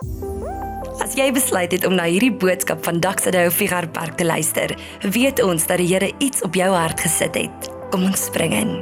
[0.00, 4.72] As jy besluit het om na hierdie boodskap van Daksade Figure Park te luister,
[5.04, 7.68] weet ons dat die Here iets op jou hart gesit het.
[7.92, 8.72] Kom ons spring in.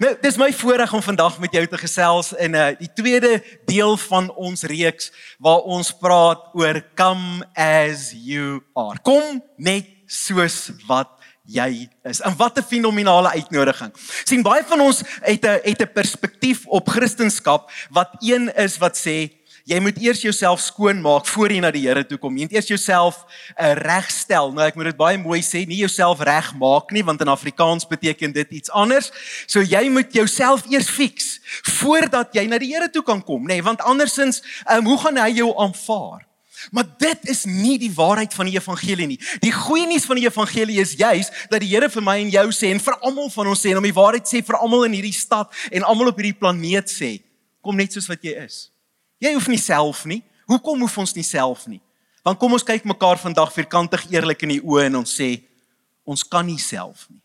[0.00, 3.36] Nou, dis my voorreg om vandag met jou te gesels in uh, die tweede
[3.68, 5.12] deel van ons reeks
[5.44, 8.96] waar ons praat oor come as you are.
[9.04, 11.13] Kom net soos wat
[11.44, 12.20] jy is.
[12.20, 13.92] En wat 'n fenominale uitnodiging.
[14.24, 18.96] sien baie van ons het 'n het 'n perspektief op Christendom wat een is wat
[18.96, 22.36] sê jy moet eers jouself skoon maak voor jy na die Here toe kom.
[22.36, 23.24] Jy moet eers jouself
[23.56, 24.52] uh, regstel.
[24.52, 28.32] Nou ek moet dit baie mooi sê, nie jouself regmaak nie want in Afrikaans beteken
[28.32, 29.10] dit iets anders.
[29.46, 31.40] So jy moet jouself eers fix
[31.80, 35.16] voordat jy na die Here toe kan kom, nê, nee, want andersins um, hoe gaan
[35.16, 36.33] hy jou aanvaar?
[36.70, 39.18] Maar dit is nie die waarheid van die evangelie nie.
[39.42, 42.46] Die goeie nuus van die evangelie is juis dat die Here vir my en jou
[42.54, 44.96] sê en vir almal van ons sê en om die waarheid sê vir almal in
[44.98, 47.18] hierdie stad en almal op hierdie planeet sê,
[47.64, 48.68] kom net soos wat jy is.
[49.22, 50.22] Jy hoef nie self nie.
[50.50, 51.80] Hoekom hoef ons nie self nie?
[52.24, 55.36] Want kom ons kyk mekaar vandag vierkantig eerlik in die oë en ons sê
[56.04, 57.20] ons kan nie self nie.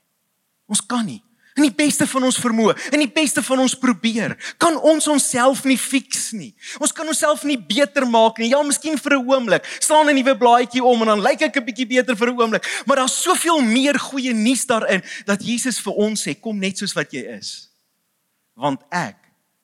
[0.70, 1.22] Ons kan nie
[1.60, 5.66] in die beste van ons vermoë, in die beste van ons probeer, kan ons onsself
[5.68, 6.54] nie fix nie.
[6.80, 8.52] Ons kan onsself nie beter maak nie.
[8.54, 9.66] Ja, miskien vir 'n oomblik.
[9.80, 12.84] Slaan 'n nuwe blaadjie om en dan lyk ek 'n bietjie beter vir 'n oomblik,
[12.86, 16.94] maar daar's soveel meer goeie nuus daarin dat Jesus vir ons sê, kom net soos
[16.94, 17.70] wat jy is.
[18.56, 19.18] Want ek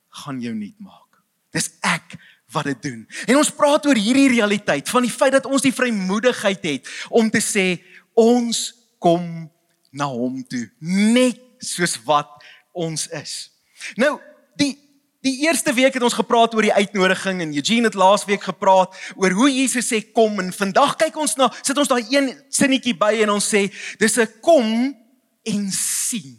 [0.10, 1.24] gaan jou nuut maak.
[1.52, 2.18] Dis ek
[2.52, 3.08] wat dit doen.
[3.28, 7.30] En ons praat oor hierdie realiteit van die feit dat ons die vrymoedigheid het om
[7.30, 7.82] te sê
[8.14, 9.50] ons kom
[9.96, 12.30] na hom toe net soos wat
[12.74, 13.52] ons is.
[13.96, 14.20] Nou,
[14.60, 14.76] die
[15.26, 19.34] die eerste week het ons gepraat oor die uitnodiging en Eugene het laasweek gepraat oor
[19.34, 23.10] hoe Jesus sê kom en vandag kyk ons na sit ons daai een sinnetjie by
[23.24, 23.64] en ons sê
[23.98, 24.94] dis 'n kom
[25.44, 26.38] en sien.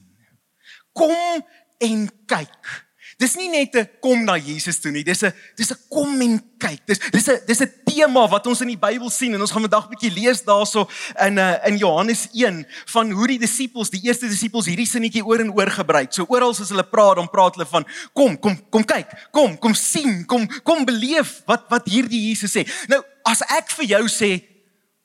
[0.95, 1.43] Kom
[1.83, 2.86] en kyk.
[3.17, 5.03] Dis nie net 'n kom na Jesus toe nie.
[5.03, 6.85] Dis 'n dis 'n kom en kyk.
[6.85, 9.63] Dis dis 'n dis 'n tema wat ons in die Bybel sien en ons gaan
[9.63, 10.87] vandag 'n bietjie lees daarso
[11.25, 15.41] in uh, in Johannes 1 van hoe die disippels, die eerste disippels hierdie sinnetjie oor
[15.41, 16.13] en oor gebruik.
[16.13, 19.75] So oral as hulle praat, dan praat hulle van kom, kom, kom kyk, kom, kom
[19.75, 22.69] sien, kom kom beleef wat wat hierdie Jesus sê.
[22.89, 24.45] Nou, as ek vir jou sê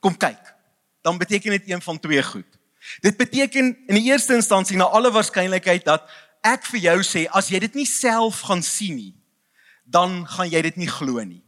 [0.02, 0.42] kom kyk,
[1.02, 2.60] dan beteken dit een van twee goed.
[3.00, 6.10] Dit beteken in die eerste instansie na alle waarskynlikheid dat
[6.46, 9.13] ek vir jou sê as jy dit nie self gaan sien nie,
[9.85, 11.41] dan gaan jy dit nie glo nie.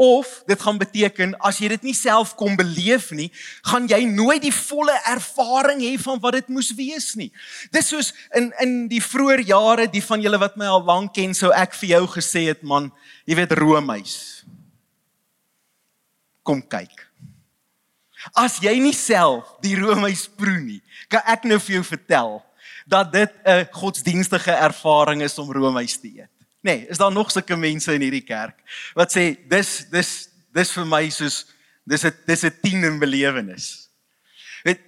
[0.00, 3.28] Of dit gaan beteken as jy dit nie self kom beleef nie,
[3.68, 7.28] gaan jy nooit die volle ervaring hê van wat dit moes wees nie.
[7.72, 11.36] Dis soos in in die vroeë jare, die van julle wat my al lank ken,
[11.36, 12.88] sou ek vir jou gesê het man,
[13.28, 14.16] jy weet roomhuis.
[16.48, 17.04] Kom kyk.
[18.36, 20.80] As jy nie self die roomhuis proe nie,
[21.12, 22.40] kan ek nou vir jou vertel
[22.90, 26.30] dat dit 'n godsdienstige ervaring is om roomys te eet.
[26.60, 28.58] Nee, is daar nog sulke mense in hierdie kerk
[28.94, 31.46] wat sê dis dis dis vir my soos
[31.84, 33.90] dis 'n dis 'n 10 in belewenis.
[34.62, 34.80] Weet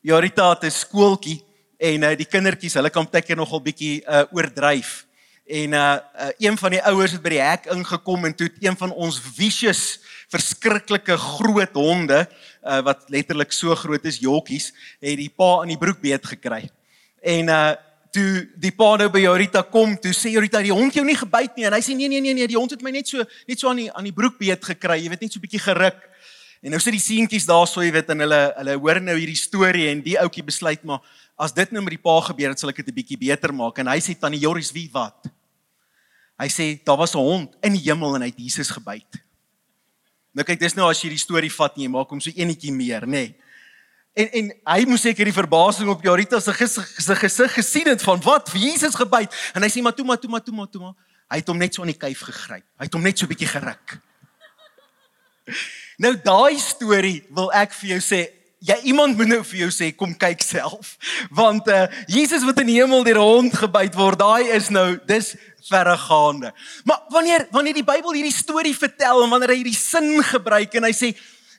[0.00, 1.42] Jarita het 'n skooltjie
[1.78, 5.06] en uh, die kindertjies, hulle kan baie keer nogal bietjie uh, oordryf.
[5.46, 8.76] En uh, uh een van die ouers het by die hek ingekom en toe een
[8.76, 12.26] van ons vicious verskriklike groot honde
[12.64, 16.66] uh, wat letterlik so groot is jokkies, het die pa in die broek beet gekry.
[17.26, 17.74] En uh
[18.16, 21.58] toe die pa nou by Jorita kom, toe sê Jorita die hond jou nie gebyt
[21.58, 23.60] nie en hy sê nee nee nee nee, die hond het my net so net
[23.60, 25.98] so aan die aan die broek beet gekry, jy weet net so bietjie geruk.
[26.64, 29.36] En nou sit die seentjies daar so, jy weet, en hulle hulle hoor nou hierdie
[29.36, 31.04] storie en die ouetjie besluit maar
[31.36, 33.78] as dit nou met die pa gebeur het, sal ek dit 'n bietjie beter maak.
[33.78, 35.28] En hy sê tannie Joris, wie wat?
[36.40, 39.20] Hy sê daar was 'n hond in die hemel en hy het Jesus gebyt.
[40.32, 42.72] Nou kyk, dis nou as jy die storie vat en jy maak hom so enetjie
[42.72, 43.10] meer, nê.
[43.10, 43.34] Nee.
[44.16, 48.22] En en hy moes seker die verbasing op Jarita se gesig gesig gesien het van
[48.24, 50.80] wat vir Jesus gebyt en hy sê maar toe maar toe maar toe maar toe
[50.86, 50.94] maar
[51.28, 52.64] hy het hom net so aan die kuif gegryp.
[52.78, 53.98] Hy het hom net so bietjie geruk.
[56.00, 58.22] Nou daai storie wil ek vir jou sê.
[58.64, 60.94] Ja iemand moet nou vir jou sê kom kyk self.
[61.28, 64.96] Want uh Jesus wat in die hemel deur 'n hond gebyt word, daai is nou
[65.04, 65.34] dis
[65.68, 66.54] verregaande.
[66.88, 70.88] Maar wanneer wanneer die Bybel hierdie storie vertel en wanneer hy hierdie sin gebruik en
[70.88, 71.12] hy sê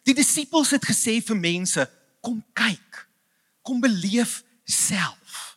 [0.10, 1.86] die disippels het gesê vir mense
[2.28, 3.06] kom kyk.
[3.64, 5.56] Kom beleef self.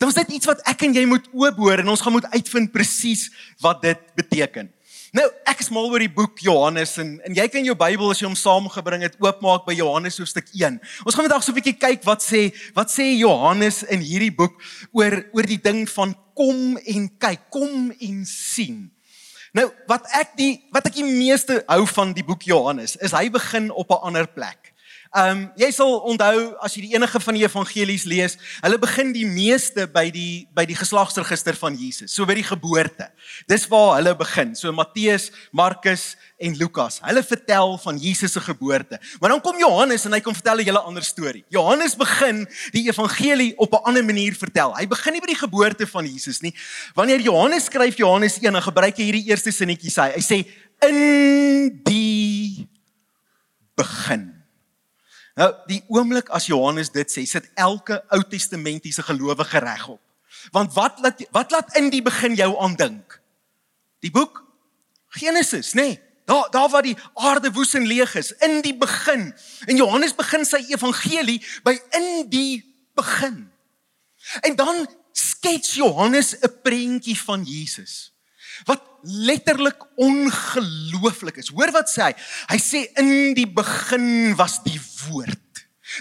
[0.00, 2.72] Dan is dit iets wat ek en jy moet oophoor en ons gaan moet uitvind
[2.74, 3.28] presies
[3.62, 4.72] wat dit beteken.
[5.16, 8.18] Nou, ek is mal oor die boek Johannes en en jy kan jou Bybel as
[8.20, 10.80] jy hom saamgebring het oopmaak by Johannes hoofstuk 1.
[11.06, 14.58] Ons gaan vandag so 'n bietjie kyk wat sê wat sê Johannes in hierdie boek
[14.92, 18.90] oor oor die ding van kom en kyk, kom en sien.
[19.52, 23.30] Nou, wat ek die wat ek die meeste hou van die boek Johannes is hy
[23.30, 24.75] begin op 'n ander plek.
[25.16, 29.14] Ehm um, jy sal onthou as jy die enige van die evangelies lees, hulle begin
[29.14, 33.06] die meeste by die by die geslagsregister van Jesus, so by die geboorte.
[33.48, 34.52] Dis waar hulle begin.
[34.52, 36.04] So Matteus, Markus
[36.36, 37.00] en Lukas.
[37.00, 39.00] Hulle vertel van Jesus se geboorte.
[39.22, 41.46] Maar dan kom Johannes en hy kom vertel 'n hele ander storie.
[41.48, 42.44] Johannes begin
[42.76, 44.76] die evangelie op 'n ander manier vertel.
[44.76, 46.52] Hy begin nie by die geboorte van Jesus nie.
[46.94, 50.12] Wanneer Johannes skryf Johannes 1, dan gebruik hy hierdie eerste sinnetjie sê.
[50.12, 50.44] Hy sê
[50.84, 52.68] in die
[53.76, 54.35] begin
[55.36, 60.00] Nou, die oomblik as Johannes dit sê, sit elke Ou Testamentiese gelowige regop.
[60.54, 63.18] Want wat laat wat laat in die begin jou aandink?
[64.04, 64.42] Die boek
[65.16, 65.88] Genesis, nê?
[65.92, 69.28] Nee, daar daar waar die aarde woes en leeg is, in die begin.
[69.66, 72.64] En Johannes begin sy evangelie by in die
[72.96, 73.44] begin.
[74.40, 78.15] En dan skets Johannes 'n prentjie van Jesus
[78.64, 81.52] wat letterlik ongelooflik is.
[81.54, 82.14] Hoor wat sê hy?
[82.50, 85.45] Hy sê in die begin was die woord.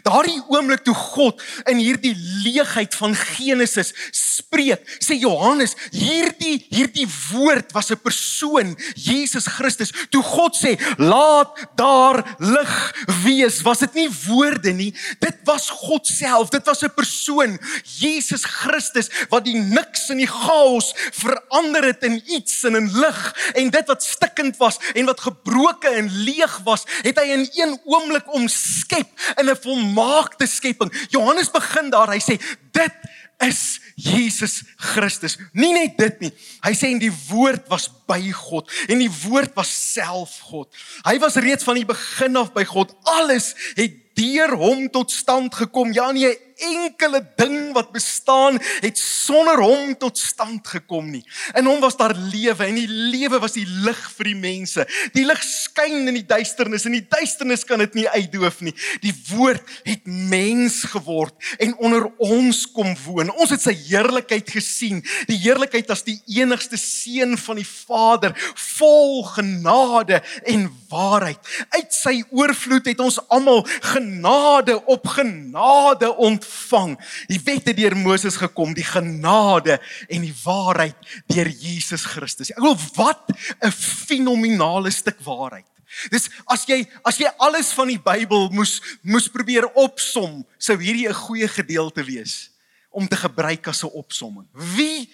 [0.04, 7.72] Daardie oomblik toe God in hierdie leegheid van Genesis spreek, sê Johannes, hierdie hierdie woord
[7.74, 9.94] was 'n persoon, Jesus Christus.
[10.10, 12.94] Toe God sê, "Laat daar lig
[13.24, 16.50] wees," was dit nie woorde nie, dit was God self.
[16.50, 17.60] Dit was 'n persoon,
[18.00, 23.52] Jesus Christus, wat die niks in die chaos verander het in iets in 'n lig
[23.54, 27.80] en dit wat stikkend was en wat gebroke en leeg was, het hy in een
[27.86, 29.08] oomblik omskep
[29.38, 29.56] in 'n
[29.86, 31.08] volmaakte skepping.
[31.10, 32.38] Johannes begin daar, hy sê
[32.76, 33.12] dit
[33.44, 35.38] is Jesus Christus.
[35.54, 36.32] Nie net dit nie.
[36.64, 40.70] Hy sê en die woord was by God en die woord was self God.
[41.08, 42.96] Hy was reeds van die begin af by God.
[43.18, 45.94] Alles het deur hom tot stand gekom.
[45.94, 51.24] Ja nee, enkele ding wat bestaan het sonder hom tot stand gekom nie.
[51.58, 54.86] In hom was daar lewe en die lewe was die lig vir die mense.
[55.16, 58.76] Die lig skyn in die duisternis en die duisternis kan dit nie uitdoof nie.
[59.04, 63.34] Die woord het mens geword en onder ons kom woon.
[63.36, 65.04] Ons het sy heerlikheid gesien.
[65.30, 68.36] Die heerlikheid as die enigste seun van die Vader,
[68.78, 71.40] vol genade en waarheid.
[71.76, 73.64] Uit sy oorvloed het ons almal
[74.06, 76.96] genade op genade ontvang.
[77.28, 80.98] Die wet het deur Moses gekom, die genade en die waarheid
[81.32, 82.54] deur Jesus Christus.
[82.54, 83.32] Ek wil wat
[83.62, 85.66] 'n fenominale stuk waarheid.
[86.10, 91.08] Dis as jy as jy alles van die Bybel moes moes probeer opsom, sou hierdie
[91.08, 92.52] 'n goeie gedeelte wees
[92.90, 94.48] om te gebruik as 'n opsomming.
[94.54, 95.10] Wie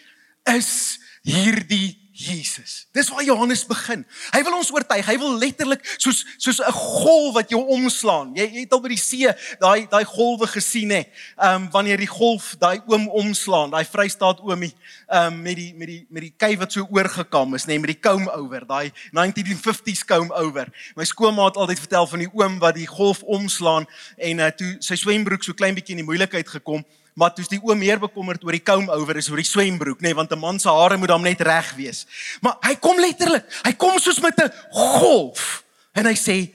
[0.46, 2.88] is hierdie Jesus.
[2.92, 4.04] Dis waar Johannes begin.
[4.32, 5.06] Hy wil ons oortuig.
[5.06, 8.36] Hy wil letterlik soos soos 'n golf wat jou omslaan.
[8.36, 11.04] Jy, jy het al by die see daai daai golwe gesien hè.
[11.38, 14.74] Ehm um, wanneer die golf daai oom omslaan, daai Vrystaat oomie
[15.10, 17.94] ehm um, met die met die met die kuif wat so oorgekam is, nê, met
[17.96, 20.70] die comb over, daai 1950s comb over.
[20.96, 24.76] My skoonma het altyd vertel van die oom wat die golf omslaan en uh, toe
[24.80, 28.00] sy swembroek so klein bietjie in die moeilikheid gekom maar toe is die oom meer
[28.00, 30.70] bekommerd oor die comb over is oor die swembroek nê nee, want 'n man se
[30.70, 32.06] hare moet dan net reg wees.
[32.42, 35.64] Maar hy kom letterlik, hy kom soos met 'n golf
[35.94, 36.54] en hy sê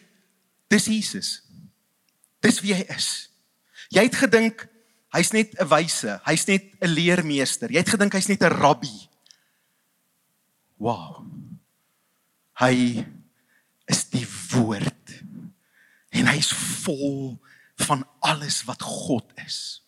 [0.68, 1.42] dis Jesus.
[2.40, 3.28] Dis wie hy is.
[3.90, 4.68] Jy het gedink
[5.12, 7.70] hy's net 'n wyse, hy's net 'n leermeester.
[7.70, 9.08] Jy het gedink hy's net 'n rabbi.
[10.78, 11.24] Wow.
[12.54, 13.06] Hy
[13.86, 15.22] is die woord
[16.10, 16.52] en hy's
[16.84, 17.38] vol
[17.76, 19.85] van alles wat God is.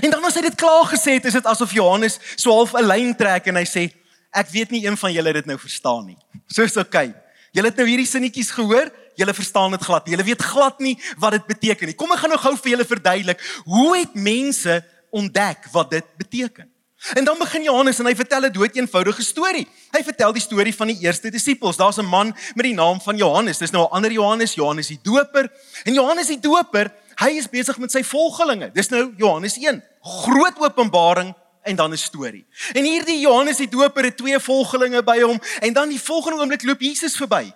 [0.00, 2.86] En dan as hy dit klaar gesê het, is dit asof Johannes so half 'n
[2.86, 3.90] lyn trek en hy sê
[4.30, 6.18] ek weet nie een van julle dit nou verstaan nie.
[6.46, 7.14] So is okay.
[7.52, 10.06] Julle het nou hierdie sinnetjies gehoor, julle verstaan dit glad.
[10.06, 11.96] Julle weet glad nie wat dit beteken nie.
[11.98, 16.70] Kom ek gaan nou gou vir julle verduidelik hoe het mense ontdek wat dit beteken.
[17.16, 19.66] En dan begin Johannes en hy vertel 'n dood eenvoudige storie.
[19.90, 21.76] Hy vertel die storie van die eerste disippels.
[21.76, 23.58] Daar's 'n man met die naam van Johannes.
[23.58, 25.50] Dis nou 'n ander Johannes, Johannes die Doper.
[25.84, 28.70] En Johannes die Doper hy is besig met sy volgelinge.
[28.72, 29.82] Dis nou Johannes 1.
[30.00, 32.46] Groot openbaring en dan 'n storie.
[32.72, 36.62] En hierdie Johannes die Doper het twee volgelinge by hom en dan die volgende oomblik
[36.62, 37.52] loop Jesus verby.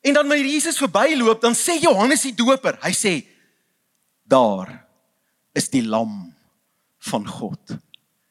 [0.00, 3.26] En dan wanneer Jesus verbyloop, dan sê Johannes die Doper, hy sê
[4.24, 4.86] daar
[5.52, 6.34] is die lam
[6.98, 7.76] van God.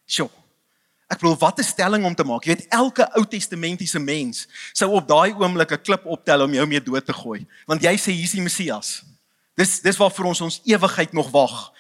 [0.06, 0.30] Sjoe.
[1.08, 2.44] Ek bedoel wat 'n stelling om te maak.
[2.44, 6.68] Jy weet elke Ou Testamentiese mens sou op daai oomblik 'n klip optel om jou
[6.68, 9.04] mee dood te gooi, want jy sê hier's die Messias.
[9.58, 11.74] Dis dis waarvoor ons ons ewigheid nog wag.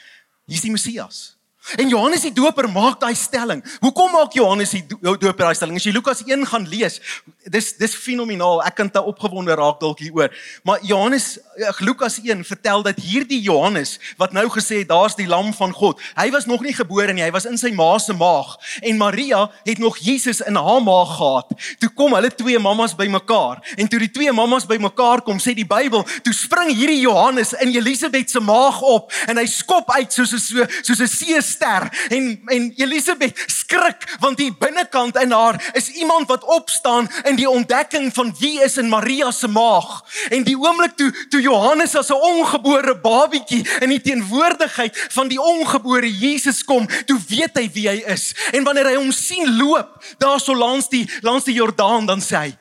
[0.50, 1.37] Hier's die Messias.
[1.75, 3.63] En Johannes die Doper maak daai stelling.
[3.83, 5.75] Hoekom maak Johannes die Doper daai stelling?
[5.75, 7.01] As jy Lukas 1 gaan lees,
[7.43, 8.62] dis dis fenomenaal.
[8.67, 10.31] Ek kan te opgewonde raak dalk hieroor.
[10.63, 11.38] Maar Johannes
[11.83, 16.00] Lukas 1 vertel dat hierdie Johannes wat nou gesê het daar's die lam van God.
[16.15, 19.47] Hy was nog nie gebore nie, hy was in sy ma se maag en Maria
[19.65, 21.51] het nog Jesus in haar maag gehad.
[21.81, 25.67] Toe kom hulle twee mammas bymekaar en toe die twee mammas bymekaar kom, sê die
[25.67, 30.33] Bybel, toe spring hierdie Johannes in Elisabet se maag op en hy skop uit soos
[30.33, 35.57] 'n so soos 'n see ster en en Elisabeth skrik want die binnekant in haar
[35.77, 40.03] is iemand wat opstaan in die ontdekking van wie is in Maria se maag.
[40.29, 45.41] En die oomblik toe toe Johannes as 'n ongebore babietjie in die teenwoordigheid van die
[45.41, 48.33] ongebore Jesus kom toe weet hy wie hy is.
[48.51, 52.37] En wanneer hy hom sien loop daar so langs die langs die Jordaan dan sê
[52.37, 52.57] hy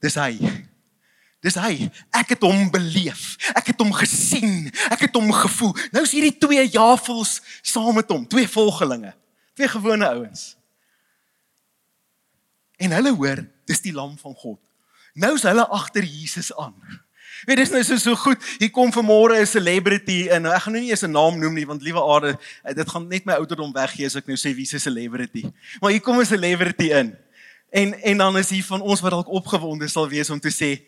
[0.00, 0.69] dis hy
[1.40, 1.88] Dis hy.
[2.12, 3.36] Ek het hom beleef.
[3.56, 4.68] Ek het hom gesien.
[4.92, 5.72] Ek het hom gevoel.
[5.94, 9.14] Nou is hierdie twee Jafels saam met hom, twee volgelinge.
[9.56, 10.54] Twee gewone ouens.
[12.80, 14.60] En hulle hoor, dis die lam van God.
[15.14, 16.76] Nou is hulle agter Jesus aan.
[17.48, 18.42] Weet dis nou so so goed.
[18.60, 20.46] Hier kom vanmôre 'n celebrity in.
[20.46, 22.38] Ek gaan nou nie eens 'n naam noem nie want liewe aarde,
[22.74, 25.44] dit gaan net my ouderdom weggee as ek nou sê wie se celebrity.
[25.80, 27.16] Maar hier kom 'n celebrity in.
[27.70, 30.80] En en dan is hier van ons wat dalk opgewonde sal wees om te sê,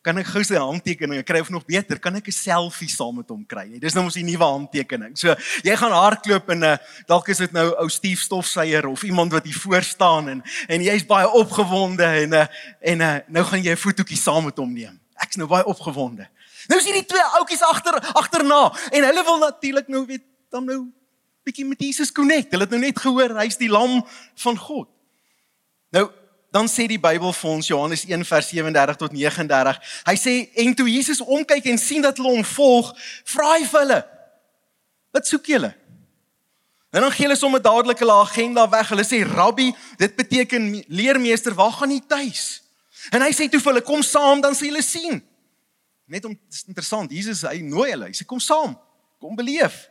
[0.00, 3.28] kan ek gou sy handtekening kry of nog beter, kan ek 'n selfie saam met
[3.28, 3.78] hom kry?
[3.78, 5.16] Dis nou die nuwe handtekening.
[5.16, 6.76] So jy gaan hardloop en uh,
[7.06, 10.82] dalk is dit nou ou Steve Stofseier of iemand wat hier voor staan en en
[10.82, 12.46] jy's baie opgewonde en uh,
[12.80, 14.98] en uh, nou gaan jy 'n fotootjie saam met hom neem.
[15.20, 16.28] Ek's nou baie opgewonde.
[16.68, 20.88] Nou is hierdie twee ouetjies agter agterna en hulle wil natuurlik nou weet dan nou
[21.44, 22.50] bietjie met Jesus connect.
[22.52, 24.00] Hulle het nou net gehoor hy's die lam
[24.34, 24.88] van God.
[25.90, 26.10] Nou
[26.50, 29.78] dan sê die Bybel vir ons Johannes 1 vers 37 tot 39.
[30.06, 32.90] Hy sê en toe Jesus omkyk en sien dat hulle hom volg,
[33.30, 34.00] vra hy vir hulle:
[35.14, 35.70] "Wat soek julle?"
[36.90, 38.88] En dan gee hulle sommer dadelik hulle agenda weg.
[38.88, 42.62] Hulle sê: "Rabbi, dit beteken leermeester, waar gaan jy tuis?"
[43.10, 45.22] En hy sê toe vir hulle: "Kom saam, dan sal julle sien."
[46.06, 46.34] Net om
[46.66, 48.10] interessant, Jesus hy nooi hulle.
[48.10, 48.78] Hy sê: "Kom saam.
[49.20, 49.88] Kom beleef."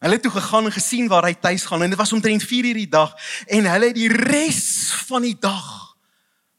[0.00, 2.64] Hulle het toe gegaan en gesien waar hy tuis gaan en dit was omtrent 4
[2.64, 3.12] uur die dag
[3.46, 5.89] en hulle het die res van die dag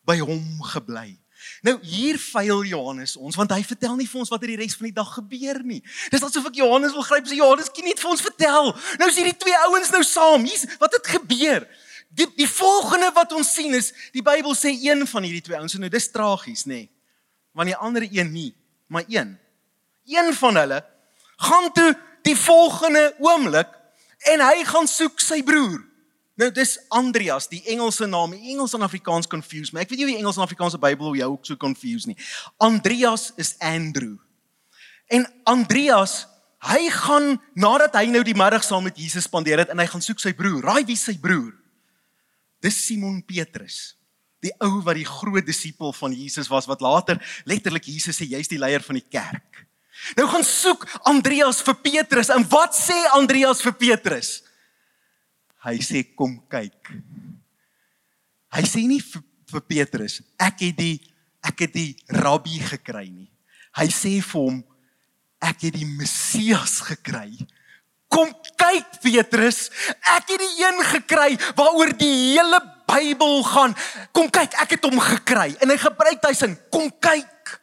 [0.07, 0.43] by hom
[0.73, 1.15] gebly.
[1.65, 4.75] Nou hier feil Johannes ons want hy vertel nie vir ons wat er die res
[4.77, 5.81] van die dag gebeur nie.
[6.13, 8.71] Dis asof ek Johannes wil gryp sê Johannes kan nie vir ons vertel.
[9.01, 10.45] Nou is hierdie twee ouens nou saam.
[10.45, 11.65] Hier's wat het gebeur.
[12.13, 15.77] Die die volgende wat ons sien is die Bybel sê een van hierdie twee ouens
[15.77, 16.83] en nou dis tragies nê.
[16.85, 16.89] Nee,
[17.57, 18.51] want die ander een nie,
[18.87, 19.35] maar een.
[20.07, 20.81] Een van hulle
[21.41, 21.91] gaan toe
[22.25, 23.69] die volgende oomblik
[24.31, 25.81] en hy gaan soek sy broer.
[26.41, 28.33] Nou dis Andreas, die Engelse naam.
[28.33, 29.83] Engels en Afrikaans confuse my.
[29.83, 32.17] Ek weet nie hoe die Engels en Afrikaanse Bybel jou ook so confuse nie.
[32.57, 34.15] Andreas is Andrew.
[35.11, 36.23] En Andreas,
[36.65, 40.01] hy gaan nadat hy nou die middag saam met Jesus spandeer het en hy gaan
[40.01, 40.63] soek sy broer.
[40.65, 41.53] Raai wie sy broer?
[42.61, 43.97] Dis Simon Petrus.
[44.41, 48.49] Die ou wat die groot disipel van Jesus was wat later letterlik Jesus sê jy's
[48.49, 49.67] die leier van die kerk.
[50.17, 54.39] Nou gaan soek Andreas vir Petrus en wat sê Andreas vir Petrus?
[55.61, 56.91] Hy sê kom kyk.
[58.51, 60.97] Hy sê nie vir, vir Petrus, ek het die
[61.41, 63.29] ek het die rabbi gekry nie.
[63.77, 64.59] Hy sê vir hom
[65.41, 67.33] ek het die Messias gekry.
[68.11, 69.69] Kom kyk Petrus,
[70.17, 72.59] ek het die een gekry waaroor die hele
[72.91, 73.73] Bybel gaan.
[74.11, 75.53] Kom kyk, ek het hom gekry.
[75.63, 77.53] En hy gebruik hy sin, kom kyk.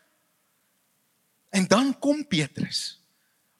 [1.53, 2.97] En dan kom Petrus.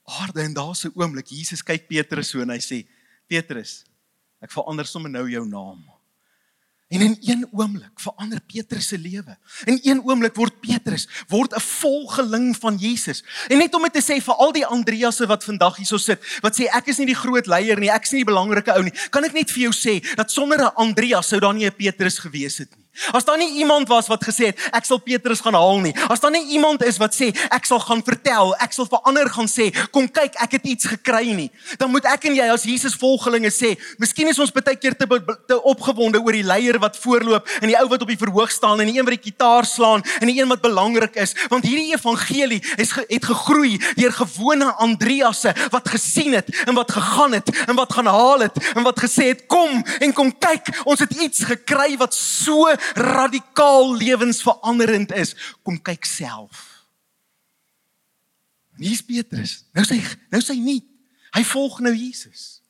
[0.09, 2.89] Aarde en daar's 'n oomblik Jesus kyk Petrus so en hy sê
[3.29, 3.85] Petrus,
[4.41, 5.85] Ek verander sommer nou jou naam.
[6.89, 9.37] En in een oomblik verander Petrus se lewe.
[9.65, 13.25] In een oomblik word Petrus word 'n volgeling van Jesus.
[13.49, 16.57] En net om dit te sê vir al die Andreasse wat vandag hierso sit, wat
[16.61, 18.93] sê ek is nie die groot leier nie, ek is nie die belangrike ou nie,
[19.11, 22.19] kan ek net vir jou sê dat sonder 'n Andreas sou daar nie 'n Petrus
[22.19, 22.88] gewees het nie.
[23.13, 25.95] As daar nie iemand was wat gesê het ek sal Petrus gaan haal nie.
[26.09, 29.31] As daar nie iemand is wat sê ek sal gaan vertel, ek sal vir ander
[29.33, 31.49] gaan sê, kom kyk, ek het iets gekry nie.
[31.81, 35.07] Dan moet ek en jy as Jesus volgelinge sê, miskien is ons baie keer te,
[35.49, 38.83] te opgewonde oor die leier wat voorloop en die ou wat op die verhoog staan
[38.83, 41.95] en die een wat die kitaar slaan en die een wat belangrik is, want hierdie
[41.95, 47.77] evangelie is het gegroei deur gewone Andreasse wat gesien het en wat gegaan het en
[47.79, 51.45] wat gaan haal het en wat gesê het kom en kom kyk, ons het iets
[51.49, 56.87] gekry wat so radikaal lewensveranderend is, kom kyk self.
[58.79, 59.65] Hier's Petrus.
[59.75, 59.99] Nou sê
[60.31, 60.81] nou sê nie.
[61.35, 62.63] Hy volg nou Jesus.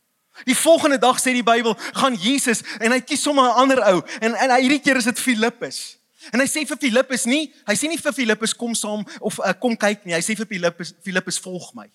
[0.46, 4.02] Die volgende dag sê die Bybel, gaan Jesus en hy kies sommer 'n ander ou
[4.20, 5.98] en en hierdie keer is dit Filippus.
[6.32, 9.52] En hy sê vir Filippus nie, hy sê nie vir Filippus kom saam of uh,
[9.52, 10.14] kom kyk nie.
[10.14, 11.90] Hy sê vir Filippus Filippus volg my.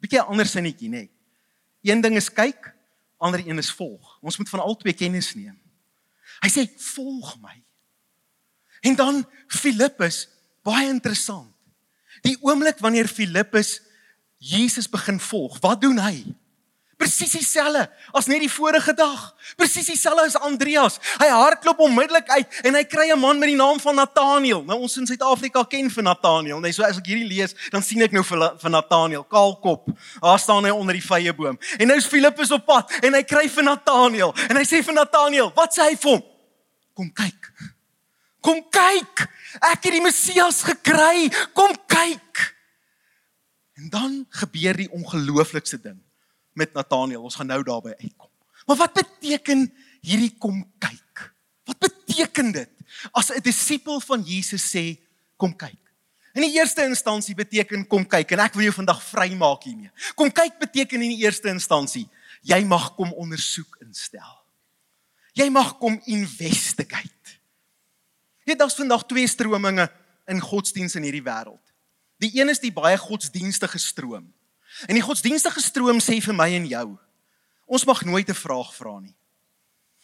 [0.00, 1.08] Bietjie 'n ander sinnetjie nê.
[1.82, 2.76] Een ding is kyk,
[3.16, 4.18] Ander een is volg.
[4.20, 5.56] Ons moet van albei kennis neem.
[6.44, 7.56] Hy sê volg my.
[8.86, 10.26] En dan Filippus,
[10.66, 11.50] baie interessant.
[12.26, 13.80] Die oomblik wanneer Filippus
[14.38, 16.20] Jesus begin volg, wat doen hy?
[16.96, 17.82] Presies dieselfde
[18.16, 19.20] as net die vorige dag.
[19.60, 20.96] Presies dieselfde as Andreas.
[21.20, 24.64] Hy hardloop onmiddellik uit en hy kry 'n man met die naam van Nathaniel.
[24.64, 26.60] Nou ons in Suid-Afrika ken vir Nathaniel.
[26.60, 29.88] Net so as ek hierdie lees, dan sien ek nou vir vir Nathaniel, kaalkop.
[30.20, 31.58] Daar staan hy onder die vyeboom.
[31.78, 34.94] En nou is Filippus op pad en hy kry vir Nathaniel en hy sê vir
[34.94, 36.22] Nathaniel, "Wat sê hy vir hom?"
[36.94, 37.52] Kom kyk.
[38.40, 39.28] Kom kyk.
[39.60, 41.28] Ek het die Messias gekry.
[41.52, 42.54] Kom kyk.
[43.76, 46.05] En dan gebeur die ongelooflikste ding
[46.56, 47.22] met Nathaniel.
[47.22, 48.30] Ons gaan nou daarby uitkom.
[48.66, 49.66] Maar wat beteken
[50.00, 51.26] hierdie kom kyk?
[51.68, 52.70] Wat beteken dit
[53.12, 54.98] as 'n disipel van Jesus sê
[55.36, 55.78] kom kyk?
[56.34, 59.90] In die eerste instansie beteken kom kyk en ek wil jou vandag vrymaak hiermee.
[60.14, 62.08] Kom kyk beteken in die eerste instansie
[62.42, 64.44] jy mag kom ondersoek instel.
[65.32, 67.40] Jy mag kom investigate.
[68.46, 69.88] Dit is vandag twee strominge
[70.30, 71.62] in godsdiens in hierdie wêreld.
[72.22, 74.32] Die een is die baie godsdienstige stroom.
[74.84, 76.88] En die godsdienstige stroom sê vir my en jou,
[77.66, 79.14] ons mag nooit 'n vraag vra nie.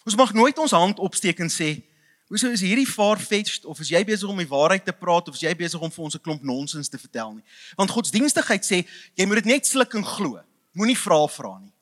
[0.05, 1.83] Ons mag nooit ons hand opsteek en sê,
[2.29, 5.41] "Hoeso is hierdie far-fetched of is jy besig om die waarheid te praat of is
[5.41, 7.45] jy besig om vir ons 'n klomp nonsens te vertel nie?"
[7.77, 10.41] Want godsdienstigheid sê, jy moet dit net sluk en glo.
[10.73, 11.73] Moenie vra vra nie.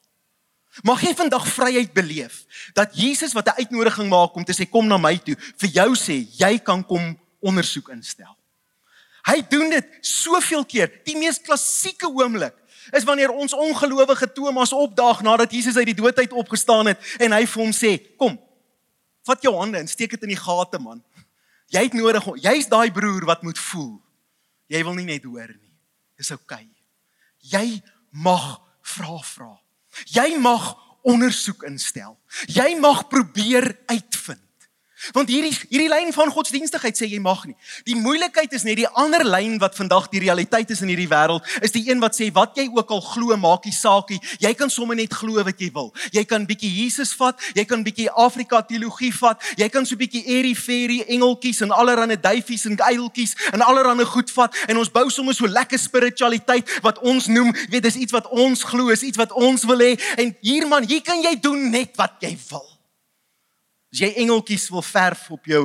[0.82, 4.86] Mag jy vandag vryheid beleef dat Jesus wat 'n uitnodiging maak om te sê kom
[4.86, 8.36] na my toe, vir jou sê jy kan kom ondersoek instel.
[9.26, 11.00] Hy doen dit soveel keer.
[11.04, 12.54] Die mees klassieke oomblik
[12.90, 17.32] is wanneer ons ongelowige Thomas opdaag nadat Jesus uit die dood uit opgestaan het en
[17.32, 18.40] hy vir hom sê: "Kom.
[19.22, 21.02] Vat jou hande en steek dit in die gate, man.
[21.70, 24.00] Jy het nodig, jy's daai broer wat moet voel.
[24.66, 25.74] Jy wil nie net hoor nie.
[26.18, 26.64] Dis oukei.
[26.64, 26.68] Okay.
[27.40, 29.52] Jy mag vra vra.
[30.10, 30.74] Jy mag
[31.06, 32.18] ondersoek instel.
[32.50, 34.42] Jy mag probeer uitvind.
[35.12, 37.56] Want hierdie hierdie lyn van godsdienstigheid sê jy mag nie.
[37.88, 41.46] Die moeilikheid is net die ander lyn wat vandag die realiteit is in hierdie wêreld,
[41.64, 44.20] is die een wat sê wat jy ook al glo, maak nie saakie.
[44.42, 45.90] Jy kan sommer net glo wat jy wil.
[46.12, 50.22] Jy kan bietjie Jesus vat, jy kan bietjie Afrika teologie vat, jy kan so bietjie
[50.28, 55.06] airy fairy engeltjies en allerlei duifies en uiltjies en allerlei goed vat en ons bou
[55.10, 59.20] sommer so lekker spiritualiteit wat ons noem, weet dis iets wat ons glo, is iets
[59.20, 62.79] wat ons wil hê en hier man, hier kan jy doen net wat jy wil.
[63.90, 65.64] As jy engeltjies wil verf op jou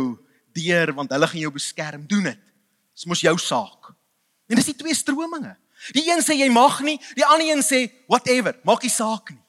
[0.55, 2.41] deur want hulle gaan jou beskerm, doen dit.
[2.96, 3.91] Dis mos jou saak.
[4.50, 5.56] En dis die twee strominge.
[5.93, 9.41] Die een sê jy mag nie, die ander een sê whatever, maak nie saak nie.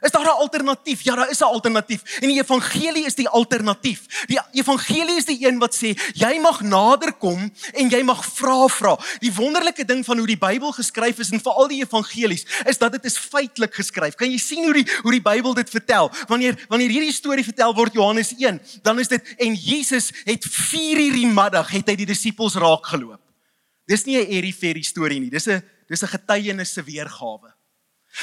[0.00, 1.00] Is daar 'n alternatief?
[1.02, 2.18] Ja, daar is 'n alternatief.
[2.20, 4.24] En die evangelie is die alternatief.
[4.26, 8.98] Die evangelie is die een wat sê jy mag naderkom en jy mag vra vra.
[9.18, 12.92] Die wonderlike ding van hoe die Bybel geskryf is en veral die evangelies is dat
[12.92, 14.14] dit is feitelik geskryf.
[14.14, 16.10] Kan jy sien hoe die hoe die Bybel dit vertel?
[16.26, 20.98] Wanneer wanneer hierdie storie vertel word Johannes 1, dan is dit en Jesus het 4
[20.98, 23.20] uur die middag het hy die disippels raak geloop.
[23.86, 25.30] Dis nie 'n airy fairy storie nie.
[25.30, 27.57] Dis 'n dis 'n getuienis se weergawe.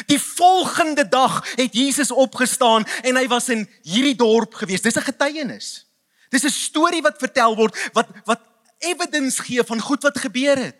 [0.06, 4.82] Die volgende dag het Jesus opgestaan en hy was in hierdie dorp gewees.
[4.82, 5.88] Dis 'n getuienis.
[6.30, 8.41] Dis 'n storie wat vertel word wat wat
[8.80, 10.76] evidence gee van goed wat gebeur het.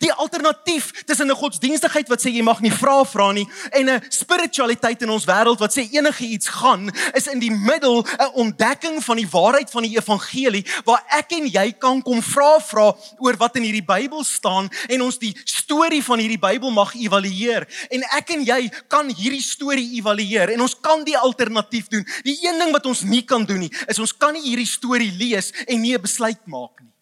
[0.00, 4.02] Die alternatief tussen 'n godsdienstigheid wat sê jy mag nie vra vra nie en 'n
[4.08, 9.04] spiritualiteit in ons wêreld wat sê enige iets gaan is in die middel 'n ontdekking
[9.04, 13.36] van die waarheid van die evangelie waar ek en jy kan kom vra vra oor
[13.36, 18.02] wat in hierdie Bybel staan en ons die storie van hierdie Bybel mag evalueer en
[18.16, 22.06] ek en jy kan hierdie storie evalueer en ons kan die alternatief doen.
[22.24, 25.12] Die een ding wat ons nie kan doen nie is ons kan nie hierdie storie
[25.12, 26.93] lees en nie 'n besluit maak nie.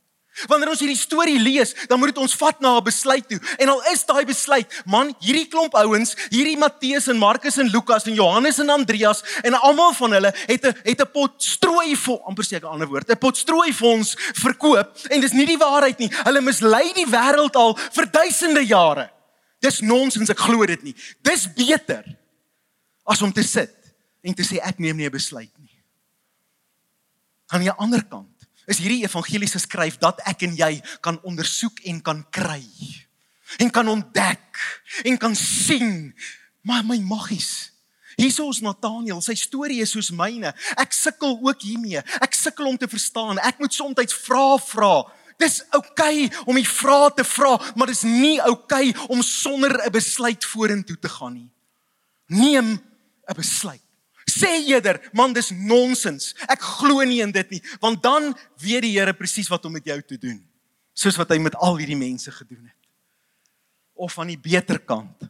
[0.49, 3.39] Wanneer ons hierdie storie lees, dan moet dit ons vat na 'n besluit toe.
[3.59, 8.07] En al is daai besluit, man, hierdie klomp ouens, hierdie Matteus en Markus en Lukas
[8.07, 12.19] en Johannes en Andreas en almal van hulle het 'n het 'n pot strooi vir
[12.25, 15.59] amper seker 'n ander woord, 'n pot strooi vir ons verkoop en dis nie die
[15.59, 16.11] waarheid nie.
[16.25, 19.11] Hulle mislei die wêreld al vir duisende jare.
[19.61, 20.95] Dis nonsens, ek glo dit nie.
[21.23, 22.05] Dis beter
[23.05, 23.75] as om te sit
[24.23, 25.83] en te sê ek neem nie 'n besluit nie.
[27.49, 28.32] Aan die ander kant
[28.73, 30.73] is hierdie evangeliese skryf dat ek en jy
[31.05, 32.65] kan ondersoek en kan kry
[33.61, 34.63] en kan ontdek
[35.05, 36.13] en kan sien
[36.63, 37.73] maar my maggies
[38.17, 40.51] Hierso is Nathaniel, sy storie is soos myne.
[40.77, 42.03] Ek sukkel ook hiermee.
[42.21, 43.41] Ek sukkel om te verstaan.
[43.41, 44.93] Ek moet soms vra vra.
[45.41, 49.73] Dis oukei okay om die vrae te vra, maar dis nie oukei okay om sonder
[49.87, 51.51] 'n besluit vorentoe te gaan nie.
[52.29, 52.79] Neem
[53.29, 53.83] 'n besluit.
[54.33, 56.33] Sê eerder, man, dis nonsens.
[56.49, 58.31] Ek glo nie in dit nie, want dan
[58.63, 60.39] weet die Here presies wat om met jou te doen,
[60.95, 62.79] soos wat hy met al hierdie mense gedoen het.
[63.93, 65.29] Of aan die beter kant,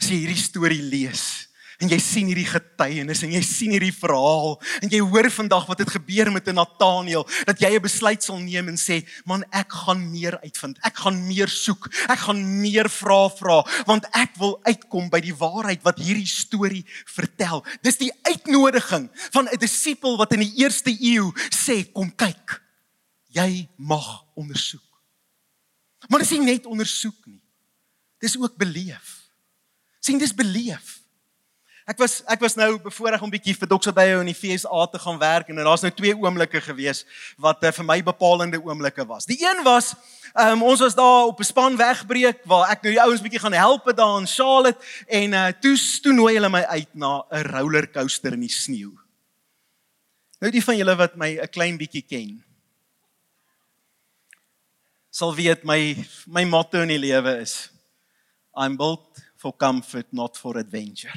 [0.00, 1.39] as jy hierdie storie lees
[1.80, 5.80] En jy sien hierdie getuienis en jy sien hierdie verhaal en jy hoor vandag wat
[5.80, 10.10] het gebeur met Nathaniel dat jy 'n besluit sal neem en sê, "Man, ek gaan
[10.10, 10.78] meer uitvind.
[10.84, 11.88] Ek gaan meer soek.
[12.08, 16.84] Ek gaan meer vra vra want ek wil uitkom by die waarheid wat hierdie storie
[17.06, 22.62] vertel." Dis die uitnodiging van 'n disipel wat in die eerste eeu sê, "Kom kyk.
[23.32, 24.90] Jy mag ondersoek."
[26.08, 27.42] Maar dis nie net ondersoek nie.
[28.18, 29.18] Dis ook beleef.
[30.00, 30.99] sien dis beleef.
[31.90, 33.90] Ek was ek was nou bevoorreg om bietjie vir Dr.
[33.90, 37.02] Bayo in die FSA te gaan werk en daar's nou twee oomblikke gewees
[37.34, 39.26] wat uh, vir my bepalende oomblikke was.
[39.26, 39.90] Die een was
[40.38, 43.58] um, ons was daar op 'n span wegbreek waar ek nou die ouens bietjie gaan
[43.58, 48.38] help daar in Charlotte en uh, toe toe nooi hulle my uit na 'n rollercoaster
[48.38, 48.94] in die sneeu.
[50.38, 52.44] Nou die van julle wat my 'n klein bietjie ken
[55.10, 57.70] sal weet my my motto in die lewe is
[58.54, 61.10] I'm built for comfort not for adventure.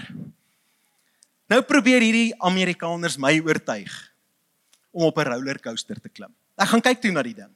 [1.53, 3.93] Nou probeer hierdie Amerikaners my oortuig
[4.89, 6.33] om op 'n rollercoaster te klim.
[6.57, 7.51] Ek gaan kyk toe na die ding.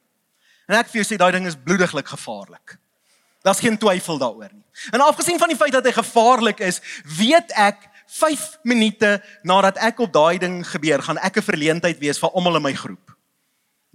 [0.67, 2.77] En ek vir jou sê daai ding is bloediglik gevaarlik.
[3.41, 4.65] Daar's geen twyfel daaroor nie.
[4.91, 6.81] En afgesien van die feit dat hy gevaarlik is,
[7.17, 12.19] weet ek 5 minute nadat ek op daai ding gebeur, gaan ek 'n verleentheid wees
[12.19, 13.16] vir almal in my groep.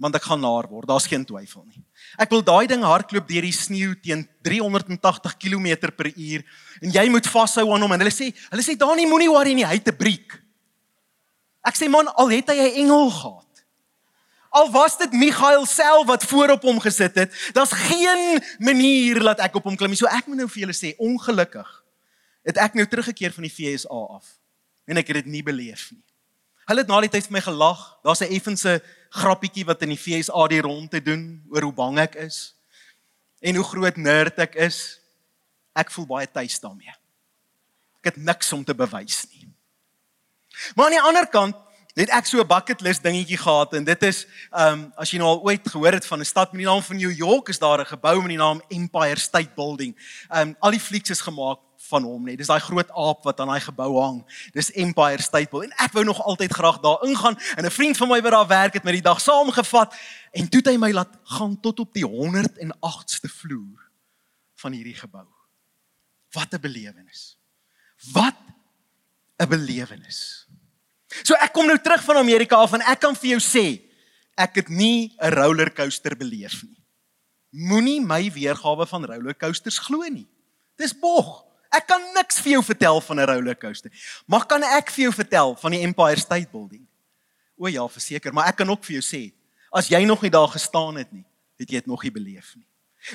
[0.03, 1.79] Want ek gaan naar word, daar's geen twyfel nie.
[2.19, 6.41] Ek wil daai ding hardloop deur die sneeu teen 380 km/h
[6.83, 9.63] en jy moet vashou aan hom en hulle sê hulle sê Dani moenie worry nie
[9.63, 10.35] hy het 'n breek.
[11.63, 13.63] Ek sê man al het hy 'n engel gehad.
[14.51, 19.55] Al was dit Michael self wat voorop hom gesit het, daar's geen manier dat ek
[19.55, 19.97] op hom klim nie.
[19.97, 21.83] So ek moet nou vir julle sê ongelukkig
[22.43, 24.35] het ek nou teruggekeer van die FSA af
[24.85, 26.03] en ek het dit nie beleef nie.
[26.67, 27.79] Hulle het na die tyd vir my gelag.
[28.03, 28.81] Daar's 'n effense
[29.13, 32.55] grappietjie wat in die FSA die rond te doen oor hoe bang ek is
[33.43, 34.99] en hoe groot nerd ek is.
[35.75, 36.93] Ek voel baie tuis daarmee.
[38.01, 39.49] Ek het niks om te bewys nie.
[40.75, 41.59] Maar aan die ander kant
[41.93, 45.19] het ek so 'n bucket list dingetjie gehad en dit is ehm um, as jy
[45.19, 47.59] nou al ooit gehoor het van 'n stad met die naam van New York is
[47.59, 49.93] daar 'n gebou met die naam Empire State Building.
[50.29, 51.59] Ehm um, al die flieks is gemaak
[51.93, 52.35] van hom nie.
[52.39, 54.19] Dis daai groot aap wat aan daai gebou hang.
[54.55, 55.73] Dis Empire State Building.
[55.75, 58.47] En ek wou nog altyd graag daar ingaan en 'n vriend van my wat daar
[58.47, 59.93] werk het met die dag saamgevat
[60.31, 63.89] en toe het hy my laat gaan tot op die 108ste vloer
[64.55, 65.27] van hierdie gebou.
[66.33, 67.37] Wat 'n belewenis.
[68.11, 68.35] Wat
[69.37, 70.47] 'n belewenis.
[71.21, 73.81] So ek kom nou terug van Amerika af en ek kan vir jou sê
[74.35, 76.81] ek het nie 'n rollercoaster beleef nie.
[77.51, 80.27] Moenie my weergawe van rollercoasters glo nie.
[80.75, 81.45] Dis bog.
[81.73, 83.91] Ek kan niks vir jou vertel van 'n rollercoaster.
[84.27, 86.85] Maar kan ek vir jou vertel van die Empire State Building?
[87.57, 89.33] O ja, verseker, maar ek kan ook vir jou sê,
[89.71, 91.25] as jy nog nie daar gestaan het nie,
[91.57, 92.65] het jy dit nog nie beleef nie.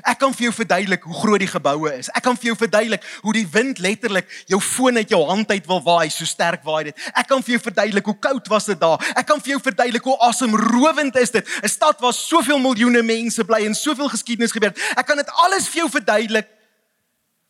[0.04, 2.10] Ek kan vir jou verduidelik hoe groot die geboue is.
[2.12, 5.66] Ek kan vir jou verduidelik hoe die wind letterlik jou foon uit jou hand uit
[5.70, 7.06] wil waai, so sterk waai dit.
[7.16, 9.00] Ek kan vir jou verduidelik hoe koud was dit daar.
[9.16, 11.48] Ek kan vir jou verduidelik hoe asemrowend is dit.
[11.62, 14.76] 'n Stad waar soveel miljoene mense bly en soveel geskiedenis gebeur.
[14.96, 16.48] Ek kan dit alles vir jou verduidelik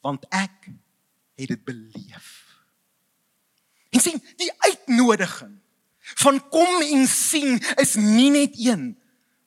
[0.01, 0.71] want ek
[1.39, 2.29] het dit beleef.
[3.95, 5.55] En sien, die uitnodiging
[6.19, 8.91] van kom en sien is nie net een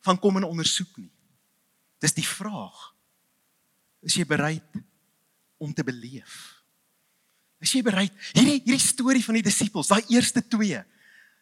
[0.05, 1.11] van kom en ondersoek nie.
[2.01, 2.87] Dis die vraag.
[4.01, 4.81] Is jy bereid
[5.61, 6.63] om te beleef?
[7.61, 8.13] Is jy bereid?
[8.33, 10.79] Hierdie hierdie storie van die disippels, daai eerste twee.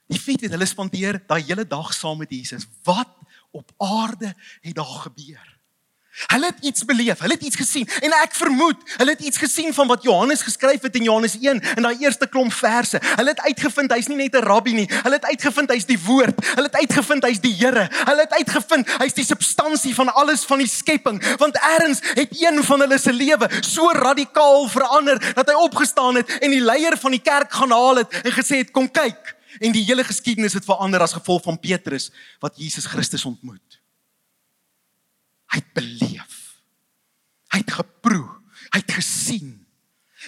[0.09, 2.65] Die feit dat hulle spandeer daai hele dag saam met Jesus.
[2.83, 3.13] Wat
[3.55, 4.33] op aarde
[4.65, 5.58] het daar gebeur?
[6.27, 9.73] Hulle het iets beleef, hulle het iets gesien en ek vermoed hulle het iets gesien
[9.73, 12.99] van wat Johannes geskryf het in Johannes 1 in daai eerste klomp verse.
[13.15, 14.88] Hulle het uitgevind hy's nie net 'n rabbi nie.
[14.89, 16.36] Hulle het uitgevind hy's die woord.
[16.55, 17.88] Hulle het uitgevind hy's die Here.
[17.91, 21.23] Hulle het uitgevind hy's die substansie van alles van die skepping.
[21.38, 26.38] Want eers het een van hulle se lewe so radikaal verander dat hy opgestaan het
[26.39, 29.71] en die leier van die kerk gaan haal het en gesê het kom kyk en
[29.71, 33.82] die hele geskiedenis het verander as gevolg van Petrus wat Jesus Christus ontmoet.
[35.49, 35.98] Hy het beleef.
[37.53, 38.27] Hy het geproe.
[38.69, 39.55] Hy het gesien.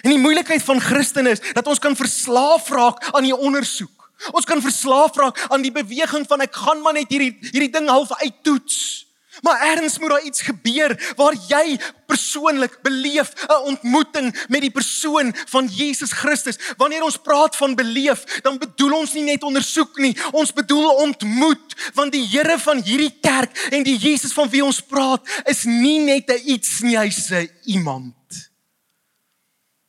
[0.02, 4.10] En die moeilikheid van Christen is dat ons kan verslaaf raak aan die ondersoek.
[4.30, 7.90] Ons kan verslaaf raak aan die beweging van ek gaan maar net hierdie hierdie ding
[7.90, 9.06] half uittoets.
[9.40, 15.34] Maar eers moet daar iets gebeur waar jy persoonlik beleef 'n ontmoeting met die persoon
[15.48, 16.58] van Jesus Christus.
[16.76, 21.90] Wanneer ons praat van beleef, dan bedoel ons nie net ondersoek nie, ons bedoel ontmoet,
[21.94, 25.98] want die Here van hierdie kerk en die Jesus van wie ons praat, is nie
[25.98, 28.50] net 'n iets nie, hy's 'n iemand.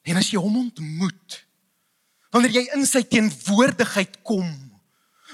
[0.02, 1.46] En as jy hom ontmoet,
[2.32, 4.63] wanneer jy in sy teenwoordigheid kom,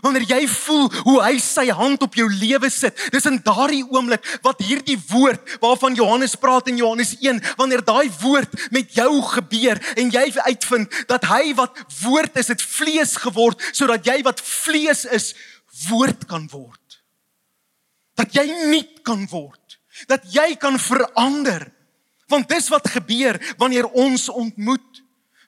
[0.01, 4.25] Wanneer jy voel hoe hy sy hand op jou lewe sit, dis in daardie oomblik
[4.45, 9.81] wat hierdie woord waarvan Johannes praat in Johannes 1, wanneer daai woord met jou gebeur
[9.99, 15.05] en jy uitvind dat hy wat woord is, het vlees geword sodat jy wat vlees
[15.09, 15.33] is,
[15.89, 16.99] woord kan word.
[18.19, 19.79] Dat jy nuut kan word,
[20.11, 21.69] dat jy kan verander.
[22.29, 24.98] Want dis wat gebeur wanneer ons ontmoet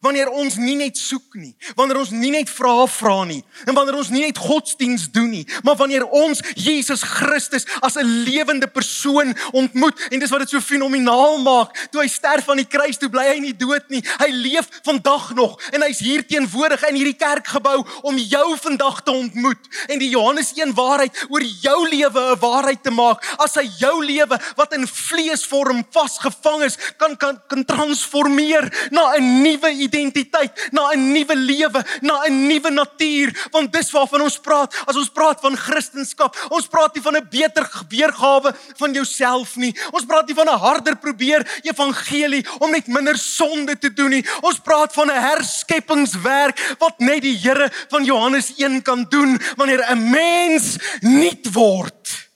[0.01, 3.97] wanneer ons nie net soek nie, wanneer ons nie net vra vra nie, en wanneer
[4.01, 9.35] ons nie net godsdiens doen nie, maar wanneer ons Jesus Christus as 'n lewende persoon
[9.53, 11.75] ontmoet en dis wat dit so fenomenaal maak.
[11.91, 14.03] Toe hy sterf aan die kruis, toe bly hy nie dood nie.
[14.19, 19.11] Hy leef vandag nog en hy's hier teenwoordig in hierdie kerkgebou om jou vandag te
[19.11, 23.23] ontmoet en die Johannes 1 waarheid oor jou lewe 'n waarheid te maak.
[23.37, 29.43] As hy jou lewe wat in vleesvorm vasgevang is, kan kan kan transformeer na 'n
[29.43, 34.73] nuwe identiteit, na 'n nuwe lewe, na 'n nuwe natuur, want dis waarvan ons praat.
[34.85, 39.75] As ons praat van Christendom, ons praat nie van 'n beter weergawe van jouself nie.
[39.91, 44.25] Ons praat nie van 'n harder probeer evangelie om net minder sonde te doen nie.
[44.41, 49.83] Ons praat van 'n herskepingswerk wat net die Here van Johannes 1 kan doen wanneer
[49.91, 52.29] 'n mens nuut word.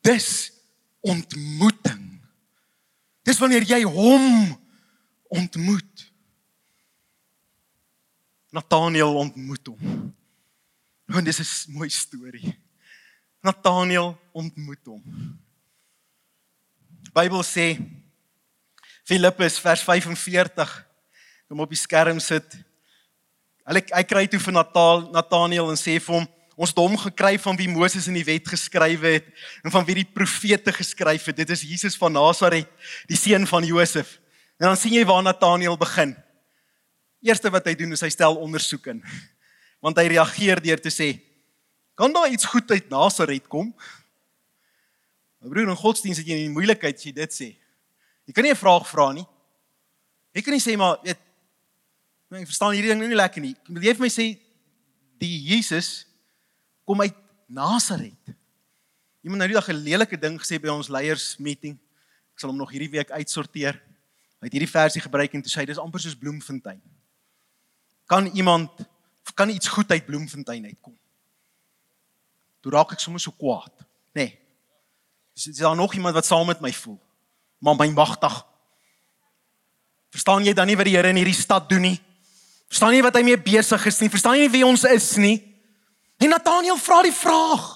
[0.00, 0.52] Dis
[1.00, 2.20] ontmoeting.
[3.26, 4.58] Dis wanneer jy hom
[5.34, 5.95] ontmoet.
[8.56, 10.14] Nathaniel ontmoet hom.
[11.06, 12.56] Want dis 'n mooi storie.
[13.40, 15.02] Nathaniel ontmoet hom.
[17.02, 17.76] Die Bybel sê
[19.04, 20.86] Filippus vers 45
[21.48, 22.56] kom op die skerm sit.
[23.64, 27.38] Hulle hy kry toe vir Natal Nathaniel en sê vir hom ons het hom gekry
[27.38, 29.26] van wie Moses in die wet geskryf het
[29.62, 31.36] en van wie die profete geskryf het.
[31.36, 32.68] Dit is Jesus van Nasaret,
[33.06, 34.18] die seun van Josef.
[34.56, 36.16] En dan sien jy waar Nathaniel begin.
[37.26, 39.00] Eerste wat hy doen is hy stel ondersoek in.
[39.82, 41.08] Want hy reageer deur te sê:
[41.98, 43.74] "Kan daar iets goed uit Nasaret kom?"
[45.40, 47.48] My broer, in godsdienst het jy nie moeilikheid as jy dit sê.
[48.26, 49.26] Jy kan nie 'n vraag vra nie.
[50.34, 51.18] Jy kan nie sê maar weet
[52.30, 53.54] nee, ek verstaan hierdie ding nou nie lekker nie.
[53.54, 54.38] Jy moet vir my sê
[55.18, 56.06] die Jesus
[56.84, 57.14] kom uit
[57.48, 58.34] Nasaret.
[59.22, 61.78] Iemand nou die dag 'n lelike ding gesê by ons leiers meeting.
[62.34, 63.74] Ek sal hom nog hierdie week uitsorteer.
[64.40, 66.82] Hy het hierdie versie gebruik en toe sê hy dis amper soos Bloemfontein
[68.06, 68.70] kan iemand
[69.36, 70.96] kan iets goed uit Bloemfontein uitkom.
[72.64, 73.72] Toe raak ek sommer so kwaad,
[74.16, 74.24] nê.
[74.24, 74.30] Nee.
[75.36, 76.96] Is, is daar nog iemand wat saam met my voel?
[77.60, 78.38] Maar my magtig.
[80.14, 81.98] Verstaan jy dan nie wat die Here in hierdie stad doen nie?
[82.72, 84.08] Verstaan jy wat hy mee besig is nie?
[84.10, 85.36] Verstaan jy wie ons is nie?
[86.16, 87.74] En Nathaniel vra die vraag.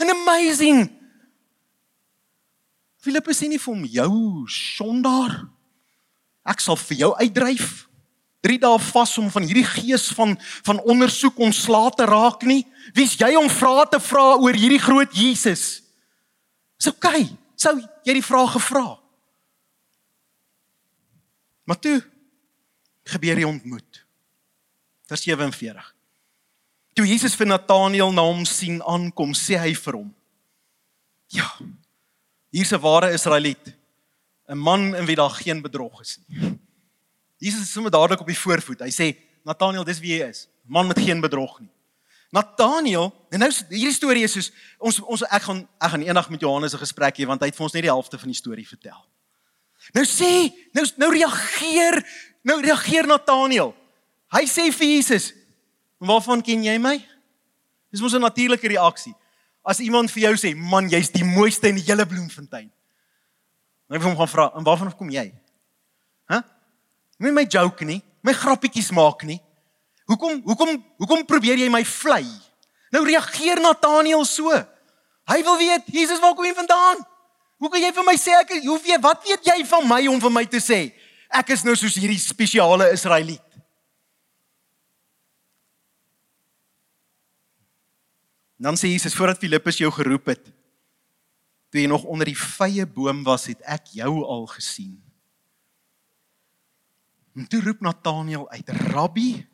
[0.00, 0.86] An amazing.
[3.04, 4.14] Filippus sê nie vir hom jou
[4.48, 5.42] sondaar.
[6.48, 7.84] Ek sal vir jou uitdryf.
[8.44, 12.64] 3 dae vas om van hierdie gees van van ondersoek ontslae te raak nie.
[12.92, 15.80] Wie's jy om vrae te vra oor hierdie groot Jesus?
[16.76, 17.24] Dis oukei.
[17.24, 17.38] Okay.
[17.56, 18.98] Sou jy die vraag gevra?
[21.64, 22.00] Maar toe
[23.08, 24.02] gebeur die ontmoet.
[25.08, 25.86] Vers 47.
[26.94, 30.10] Toe Jesus vir Nathanael na hom sien aankom, sê hy vir hom:
[31.32, 31.48] "Ja,
[32.52, 33.74] hier's 'n ware Israeliet,
[34.48, 36.53] 'n man in wie daar geen bedrog is nie."
[37.38, 38.80] Jesus is sommer dadelik op die voorvoet.
[38.80, 40.48] Hy sê, "Nathaniel, dis wie jy is.
[40.62, 41.70] Man met geen bedrog nie."
[42.34, 46.40] Nathaniel, en nou hierdie storie is soos ons ons ek gaan ek gaan eendag met
[46.40, 48.66] Johannes 'n gesprek hê want hy het vir ons net die helfte van die storie
[48.66, 49.06] vertel.
[49.94, 52.02] Nou sê, nou nou reageer,
[52.42, 53.74] nou reageer Nathaniel.
[54.32, 55.32] Hy sê vir Jesus,
[56.00, 57.06] "Waarvan ken jy my?"
[57.90, 59.14] Dis mos 'n natuurlike reaksie.
[59.64, 62.70] As iemand vir jou sê, "Man, jy's die mooiste in die hele Bloemfontein."
[63.88, 65.32] Dan ek hom gaan vra, "En waarvan kom jy?"
[67.14, 67.22] Hæ?
[67.22, 67.24] Huh?
[67.24, 69.40] Nie my joke nie, my grappietjies maak nie.
[70.10, 72.24] Hoekom hoekom hoekom probeer jy my vlei?
[72.92, 74.50] Nou reageer Nathaniel so.
[75.24, 77.00] Hy wil weet, Jesus, waar kom jy vandaan?
[77.62, 80.20] Hoe kan jy vir my sê ek hoe weet wat weet jy van my om
[80.20, 80.86] vir my te sê
[81.34, 83.40] ek is nou soos hierdie spesiale Israeliet?
[88.60, 90.44] Dan sê Jesus voordat Filippus jou geroep het,
[91.72, 95.03] toe jy nog onder die vrye boom was, het ek jou al gesien.
[97.34, 99.46] En toe roep Nathanael uit: "Rabbi,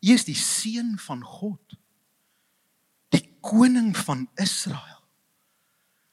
[0.00, 1.76] U is die seun van God,
[3.08, 5.00] die koning van Israel."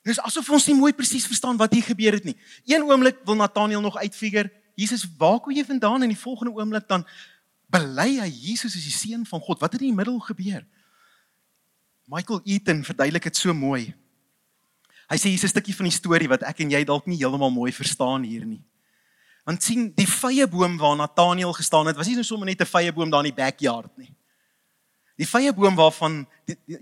[0.07, 2.37] Dis asof ons nie mooi presies verstaan wat hier gebeur het nie.
[2.65, 6.05] Een oomblik wil Nathanael nog uitfigure, Jesus, waar kom jy vandaan?
[6.05, 7.03] En die volgende oomblik dan
[7.67, 9.59] bely hy Jesus is die seun van God.
[9.59, 10.63] Wat het in die middel gebeur?
[12.07, 13.89] Michael Eaton verduidelik dit so mooi.
[15.07, 17.51] Hy sê hier's 'n stukkie van die storie wat ek en jy dalk nie heeltemal
[17.51, 18.63] mooi verstaan hier nie.
[19.47, 22.91] Want sien, die vrye boom waar Nathaniel gestaan het, was nie sommer net 'n vrye
[22.91, 24.11] boom daar in die backyard nie.
[25.17, 26.27] Die vyeboom waarvan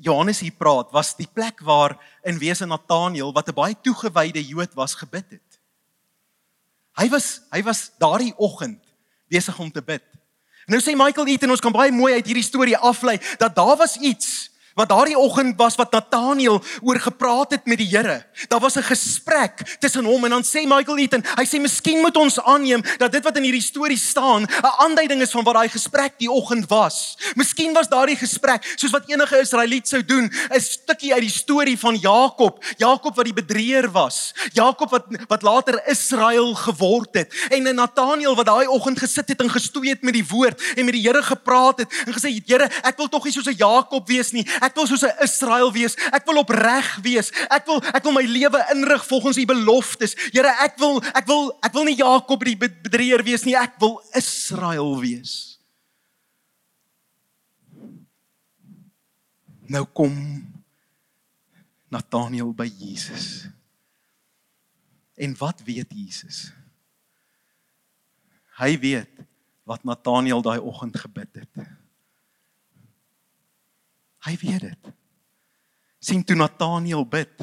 [0.03, 1.95] Johannes hier praat, was die plek waar
[2.27, 5.59] in wese Nathaniel wat 'n baie toegewyde Jood was gebid het.
[6.99, 8.83] Hy was hy was daardie oggend
[9.27, 10.03] besig om te bid.
[10.67, 13.95] Nou sê Michael Eaton ons kan baie mooi uit hierdie storie aflei dat daar was
[13.97, 18.25] iets wat daardie oggend was wat Nathaniel oor gepraat het met die Here.
[18.47, 22.17] Daar was 'n gesprek tussen hom en dan sê Michael Eaton, hy sê miskien moet
[22.17, 25.69] ons aanneem dat dit wat in hierdie storie staan, 'n aanduiding is van wat daai
[25.69, 27.17] gesprek die oggend was.
[27.35, 31.79] Miskien was daardie gesprek soos wat enige Israeliet sou doen, 'n stukkie uit die storie
[31.79, 37.75] van Jakob, Jakob wat die bedrieër was, Jakob wat wat later Israel geword het en
[37.75, 41.03] Nathaniel wat daai oggend gesit het en gestoei het met die woord en met die
[41.05, 44.45] Here gepraat het en gesê, "Here, ek wil tog nie soos 'n Jakob wees nie.
[44.65, 45.95] Ek wil soos 'n Israel wees.
[46.11, 47.29] Ek wil opreg wees.
[47.49, 50.15] Ek wil ek wil my lewe inrig volgens u beloftes.
[50.33, 53.55] Here, ek wil ek wil ek wil nie Jakob die bedrieër wees nie.
[53.55, 55.59] Ek wil Israel wees.
[59.67, 60.13] Nou kom
[61.89, 63.47] Nathaniel by Jesus.
[65.15, 66.51] En wat weet Jesus?
[68.59, 69.25] Hy weet
[69.63, 71.65] wat Nathaniel daai oggend gebid het.
[74.25, 74.93] Hy weet dit.
[76.05, 77.33] sien toe Nathaniel bid,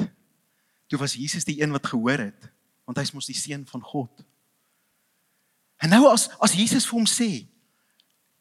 [0.87, 2.45] toe was Jesus die een wat gehoor het,
[2.87, 4.23] want hy's mos die seun van God.
[5.83, 7.43] En nou as as Jesus vir hom sê,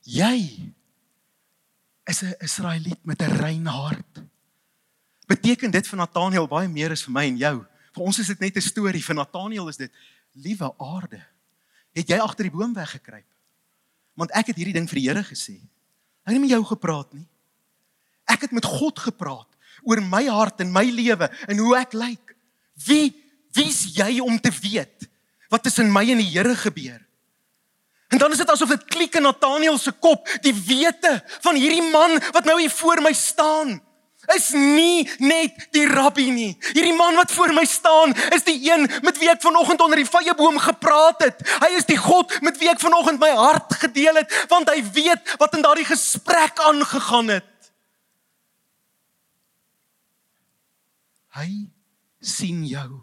[0.07, 0.37] jy
[2.07, 4.23] is 'n Israeliet met 'n rein hart.
[5.27, 7.67] Beteken dit vir Nathaniel baie meer as vir my en jou.
[7.95, 9.93] Vir ons is dit net 'n storie, vir Nathaniel is dit
[10.33, 11.25] liewe aarde.
[11.93, 13.27] Het jy agter die boom weggekruip?
[14.15, 15.59] Want ek het hierdie ding vir die Here gesê.
[16.23, 17.29] Hy het nie met jou gepraat nie.
[18.31, 19.49] Ek het met God gepraat
[19.83, 22.35] oor my hart en my lewe en hoe ek lyk.
[22.87, 23.11] Wie
[23.53, 25.09] wie's jy om te weet
[25.53, 27.01] wat tussen my en die Here gebeur?
[28.13, 31.85] En dan is dit asof dit klik in Nathaniel se kop, die wete van hierdie
[31.93, 33.79] man wat nou hier voor my staan.
[34.37, 36.51] Is nie net die rabbi nie.
[36.77, 40.07] Hierdie man wat voor my staan, is die een met wie ek vanoggend onder die
[40.07, 41.41] vyeboom gepraat het.
[41.65, 45.35] Hy is die God met wie ek vanoggend my hart gedeel het, want hy weet
[45.41, 47.49] wat in daardie gesprek aangegaan het.
[51.33, 51.69] Hy
[52.21, 53.01] sien jou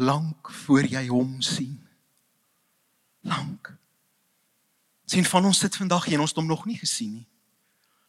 [0.00, 1.78] lank voor jy hom sien.
[3.26, 3.72] Lank.
[5.08, 7.26] Sien van ons sit vandag hier en ons het hom nog nie gesien nie.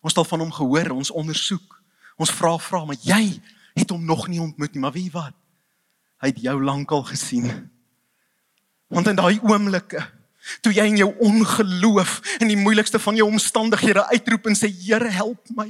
[0.02, 1.78] Ons het al van hom gehoor, ons ondersoek.
[2.22, 3.40] Ons vra vra, maar jy
[3.78, 5.36] het hom nog nie ontmoet nie, maar wie wat?
[6.22, 7.48] Hy het jou lankal gesien.
[8.92, 10.04] Want in daai oomblikke
[10.66, 15.10] toe jy in jou ongeloof in die moeilikste van jou omstandighede uitroep en sê Here
[15.14, 15.70] help my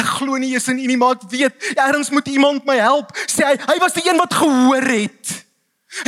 [0.00, 3.12] Ek glo nie eens in U nie, maar ek weet ergens moet iemand my help.
[3.26, 5.38] Sê hy, hy was die een wat gehoor het.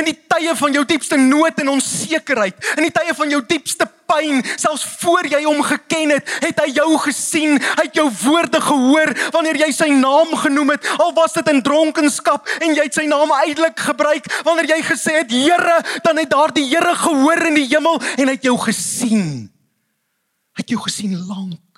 [0.01, 3.85] In die tye van jou diepste nood en onsekerheid, in die tye van jou diepste
[4.09, 8.63] pyn, selfs voor jy hom geken het, het hy jou gesien, hy het jou woorde
[8.65, 12.97] gehoor wanneer jy sy naam genoem het, al was dit in dronkenskap en jy het
[12.97, 17.61] sy naam uitelik gebruik wanneer jy gesê het Here, dan het daardie Here gehoor in
[17.61, 19.51] die hemel en hy het jou gesien.
[20.57, 21.74] Hy het jou gesien lank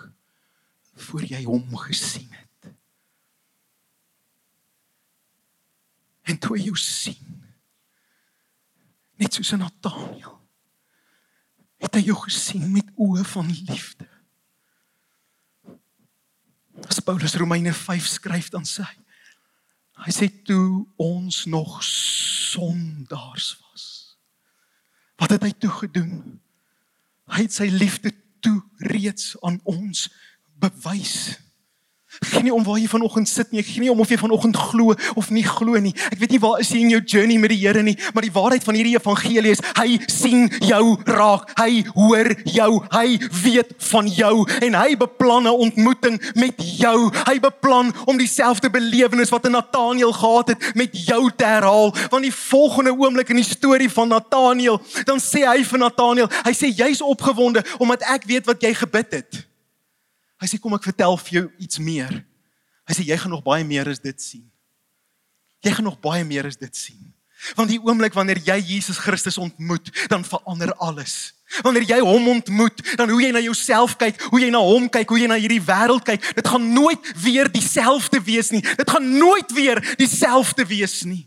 [1.06, 2.72] voor jy hom gesien het.
[6.26, 7.44] En toe jy sien
[9.16, 10.34] net soos Nathaniel
[11.80, 14.06] het hy jou gesien met oë van liefde.
[16.88, 19.02] As Paulus Romeine 5 skryf dan sê hy
[20.06, 23.84] hy sê toe ons nog sondaars was.
[25.16, 26.36] Wat het hy toe gedoen?
[27.32, 28.12] Hy het sy liefde
[28.44, 28.58] toe
[28.92, 30.04] reeds aan ons
[30.58, 31.46] bewys.
[32.20, 34.94] Geen nie om waar jy vanoggend sit nie, geen nie om of jy vanoggend glo
[35.14, 35.92] of nie glo nie.
[36.08, 38.32] Ek weet nie waar is jy in jou journey met die Here nie, maar die
[38.32, 41.50] waarheid van hierdie evangelie is hy sien jou raak.
[41.58, 42.70] Hy hoor jou.
[42.94, 47.10] Hy weet van jou en hy beplan 'n ontmoeting met jou.
[47.26, 51.92] Hy beplan om dieselfde belewenis wat Nathaniel gehad het met jou te herhaal.
[52.10, 56.52] Want die volgende oomblik in die storie van Nathaniel, dan sê hy vir Nathaniel, hy
[56.52, 59.46] sê jy's opgewonde omdat ek weet wat jy gebid het.
[60.40, 62.12] Hy sê kom ek vertel vir jou iets meer.
[62.86, 64.44] Hy sê jy gaan nog baie meer as dit sien.
[65.64, 67.00] Jy gaan nog baie meer as dit sien.
[67.56, 71.34] Want die oomblik wanneer jy Jesus Christus ontmoet, dan verander alles.
[71.62, 75.08] Wanneer jy hom ontmoet, dan hoe jy na jouself kyk, hoe jy na hom kyk,
[75.12, 78.62] hoe jy na hierdie wêreld kyk, dit gaan nooit weer dieselfde wees nie.
[78.80, 81.26] Dit gaan nooit weer dieselfde wees nie.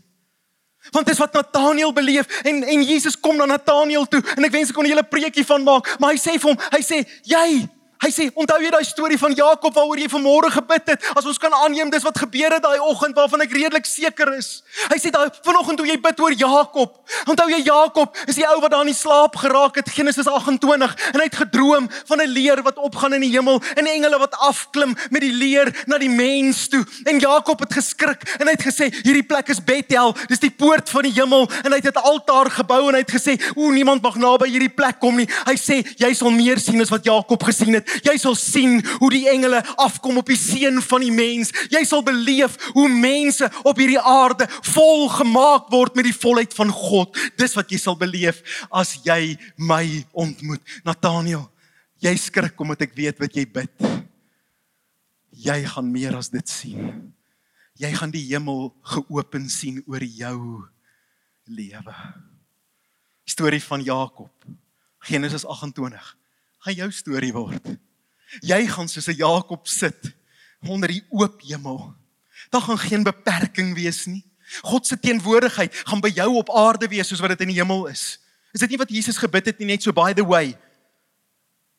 [0.90, 4.72] Want dis wat Nathaniel beleef en en Jesus kom na Nathaniel toe en ek wens
[4.72, 7.68] ek kon 'n hele preekie van maak, maar hy sê vir hom, hy sê jy
[8.00, 11.02] Hy sê, onthou jy daai storie van Jakob waaroor jy vanmôre gebid het?
[11.20, 14.62] As ons kan aanneem dis wat gebeur het daai oggend waarvan ek redelik seker is.
[14.88, 16.94] Hy sê daai vanoggend toe jy bid oor Jakob.
[17.28, 20.94] Onthou jy Jakob is die ou wat daar in die slaap geraak het, Genesis 28,
[21.10, 24.32] en hy het gedroom van 'n leer wat opgaan in die hemel en engele wat
[24.48, 26.84] afklim met die leer na die mens toe.
[27.04, 30.88] En Jakob het geskrik en hy het gesê, hierdie plek is Bethel, dis die poort
[30.88, 34.02] van die hemel en hy het 'n altaar gebou en hy het gesê, o niemand
[34.02, 35.28] mag naby hierdie plek kom nie.
[35.44, 37.89] Hy sê jy sal meer sien as wat Jakob gesien het.
[38.06, 41.52] Jy sal sien hoe die engele afkom op die seun van die mens.
[41.72, 46.72] Jy sal beleef hoe mense op hierdie aarde vol gemaak word met die volheid van
[46.74, 47.16] God.
[47.40, 50.62] Dis wat jy sal beleef as jy my ontmoet.
[50.86, 51.46] Nathaniel,
[52.04, 53.88] jy skrik omdat ek weet wat jy bid.
[55.40, 57.12] Jy gaan meer as dit sien.
[57.80, 60.40] Jy gaan die hemel geopen sien oor jou
[61.48, 61.94] lewe.
[63.24, 64.32] Storie van Jakob.
[65.00, 66.19] Genesis 28
[66.60, 67.72] gaan jou storie word.
[68.44, 70.12] Jy gaan soos 'n Jakob sit
[70.60, 71.94] onder die oop hemel.
[72.50, 74.24] Daar gaan geen beperking wees nie.
[74.62, 77.86] God se teenwoordigheid gaan by jou op aarde wees soos wat dit in die hemel
[77.86, 78.18] is.
[78.52, 80.58] Is dit nie wat Jesus gebid het nie net so by the way?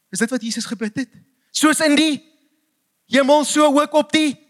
[0.10, 1.10] Is dit wat Jesus gebid het?
[1.52, 2.24] Soos in die
[3.06, 4.41] hemel so ook op die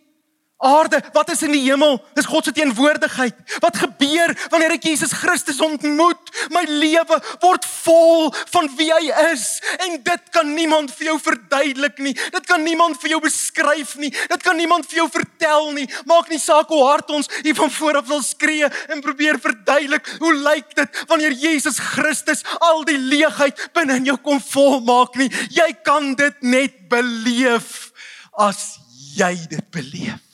[0.62, 1.98] aarde, wat is in die hemel?
[2.18, 3.38] Dis God se teenwoordigheid.
[3.64, 6.32] Wat gebeur wanneer ek Jesus Christus ontmoet?
[6.54, 9.46] My lewe word vol van wie hy is
[9.88, 12.14] en dit kan niemand vir jou verduidelik nie.
[12.34, 14.12] Dit kan niemand vir jou beskryf nie.
[14.32, 15.88] Dit kan niemand vir jou vertel nie.
[16.10, 20.08] Maak nie saak hoe hard ons hier van voor af wil skree en probeer verduidelik
[20.22, 25.32] hoe lyk dit wanneer Jesus Christus al die leegheid binne in jou kom volmaak nie.
[25.54, 27.90] Jy kan dit net beleef
[28.38, 28.78] as
[29.16, 30.28] jy dit beleef.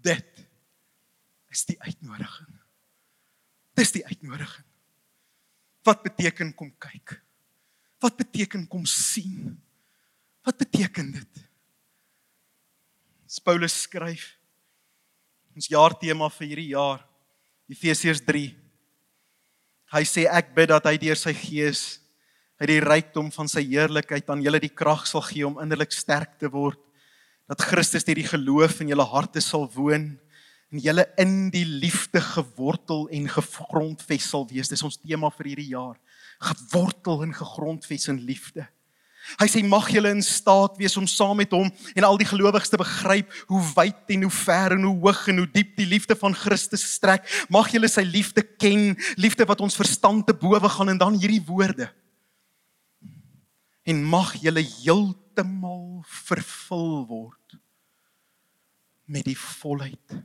[0.00, 0.26] Dit
[1.50, 2.54] is die uitnodiging.
[3.78, 4.66] Dis die uitnodiging.
[5.86, 7.16] Wat beteken kom kyk?
[8.00, 9.56] Wat beteken kom sien?
[10.46, 11.46] Wat beteken dit?
[13.44, 14.34] Paulus skryf
[15.54, 17.02] ons jaartema vir hierdie jaar
[17.70, 18.50] Efesiërs 3.
[19.94, 21.82] Hy sê ek bid dat hy deur sy gees
[22.60, 26.36] uit die rykdom van sy heerlikheid aan julle die krag sal gee om innerlik sterk
[26.42, 26.78] te word
[27.50, 30.12] dat Christus deur die geloof in julle harte sal woon
[30.70, 34.70] en julle in die liefde gewortel en gegrondves sal wees.
[34.70, 35.96] Dis ons tema vir hierdie jaar.
[36.40, 38.66] Gewortel en gegrondves in liefde.
[39.38, 42.72] Hy sê mag julle in staat wees om saam met hom en al die gelowiges
[42.72, 46.16] te begryp hoe wyd en hoe ver en hoe hoog en hoe diep die liefde
[46.18, 47.26] van Christus strek.
[47.52, 51.42] Mag julle sy liefde ken, liefde wat ons verstand te bowe gaan en dan hierdie
[51.50, 51.90] woorde.
[53.84, 56.00] En mag julle heeltemal
[56.30, 57.58] vervul word
[59.10, 60.20] met die volheid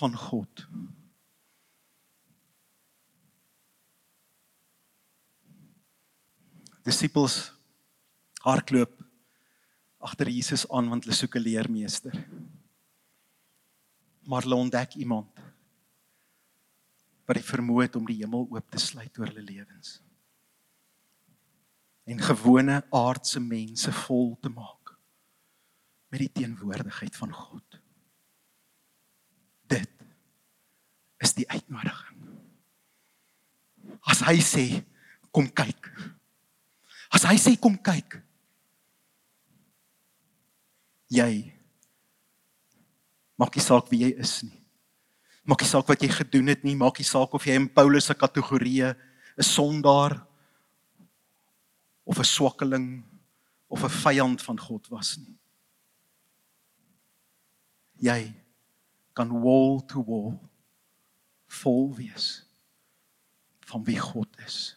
[0.00, 0.64] van God.
[6.86, 7.50] Disippels
[8.40, 8.96] hardloop
[10.00, 12.16] agter Jesus aan want hulle soek 'n leermeester.
[14.24, 15.40] Maar hulle ontdek iemand
[17.26, 20.00] wat die vermoë het om die hemel oop te sluit oor hulle lewens.
[22.10, 24.96] En gewone aardse mense vol te maak
[26.10, 27.78] met die teenwoordigheid van God.
[29.70, 29.90] Dit
[31.30, 32.18] is die uitnodiging.
[34.10, 34.64] As hy sê
[35.30, 35.90] kom kyk.
[37.14, 38.18] As hy sê kom kyk.
[41.10, 41.32] Jy
[43.40, 44.58] maak nie saak wie jy is nie.
[45.48, 48.10] Maak nie saak wat jy gedoen het nie, maak nie saak of jy in Paulus
[48.10, 50.20] se kategorie 'n sondaar
[52.04, 53.02] of 'n swakkeling
[53.68, 55.40] of 'n vyand van God was nie
[58.00, 58.32] jy
[59.12, 60.32] kan wall to wall
[61.50, 62.28] vol wees
[63.70, 64.76] van wie God is.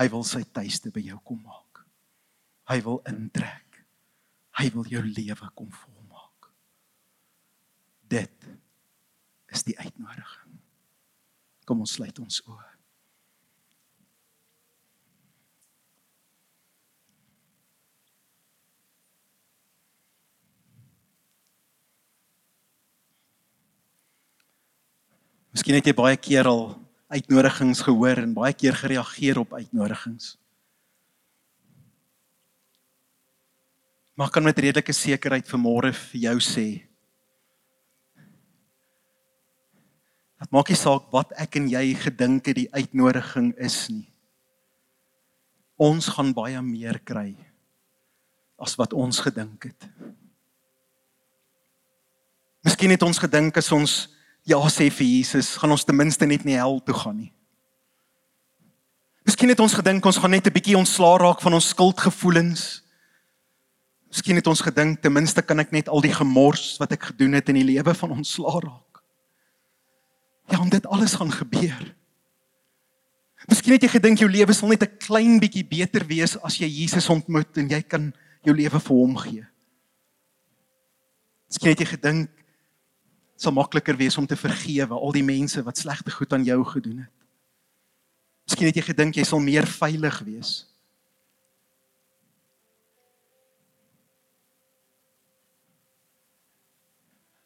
[0.00, 1.82] Hy wil sy tuiste by jou kom maak.
[2.70, 3.80] Hy wil intrek.
[4.56, 6.48] Hy wil jou lewe kom volmaak.
[8.12, 8.48] Dit
[9.52, 10.60] is die uitnodiging.
[11.68, 12.71] Kom ons sluit ons oë.
[25.52, 26.70] Miskien het jy baie keer al
[27.12, 30.38] uitnodigings gehoor en baie keer gereageer op uitnodigings.
[34.16, 36.66] Maar kan met redelike sekerheid vanmôre vir jou sê
[40.42, 44.08] dat maak nie saak wat ek en jy gedink het die uitnodiging is nie.
[45.78, 47.36] Ons gaan baie meer kry
[48.58, 49.86] as wat ons gedink het.
[52.66, 53.94] Miskien het ons gedink as ons
[54.44, 57.32] ja sê vir Jesus, gaan ons ten minste net nie hel toe gaan nie.
[59.22, 62.82] Miskien het ons gedink ons gaan net 'n bietjie ontslaa raak van ons skuldgevoelens.
[64.10, 67.32] Miskien het ons gedink ten minste kan ek net al die gemors wat ek gedoen
[67.32, 69.02] het in die lewe van ontslaa raak.
[70.50, 71.94] Ja, en dit alles gaan gebeur.
[73.48, 76.68] Miskien het jy gedink jou lewe sal net 'n klein bietjie beter wees as jy
[76.68, 78.12] Jesus ontmoet en jy kan
[78.42, 79.46] jou lewe vir hom gee.
[81.48, 82.30] Miskien het jy gedink
[83.42, 87.02] sal makliker wees om te vergewe al die mense wat slegte goed aan jou gedoen
[87.04, 87.14] het.
[88.46, 90.52] Miskien het jy gedink jy sal meer veilig wees.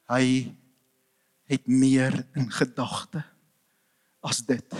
[0.06, 0.52] Hy
[1.50, 3.24] het meer in gedagte
[4.26, 4.78] as dit.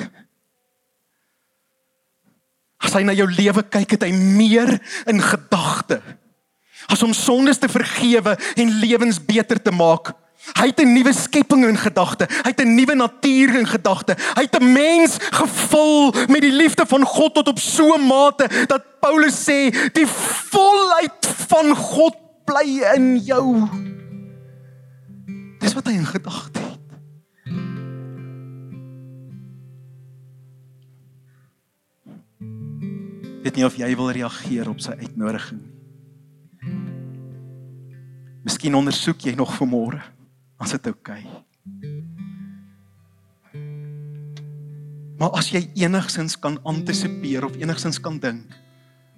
[2.82, 4.76] As hy na jou lewe kyk, het hy meer
[5.10, 5.98] in gedagte.
[6.90, 10.12] As om sondes te vergewe en lewens beter te maak.
[10.54, 12.26] Hy het 'n nuwe skepping in gedagte.
[12.28, 14.16] Hy het 'n nuwe natuur in gedagte.
[14.34, 18.66] Hy het 'n mens gevul met die liefde van God tot op so 'n mate
[18.66, 23.68] dat Paulus sê, "Die volheid van God bly in jou."
[25.58, 26.76] Dis wat hy in gedagte het.
[33.46, 35.74] weet nie of jy wil reageer op sy uitnodiging nie.
[38.42, 40.02] Miskien ondersoek jy nog vanmôre
[40.58, 41.22] as dit oukei.
[41.22, 41.46] Okay.
[45.16, 48.62] Maar as jy enigsins kan antisipeer of enigsins kan dink,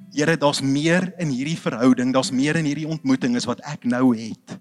[0.09, 4.15] Here, daar's meer in hierdie verhouding, daar's meer in hierdie ontmoeting as wat ek nou
[4.17, 4.55] het.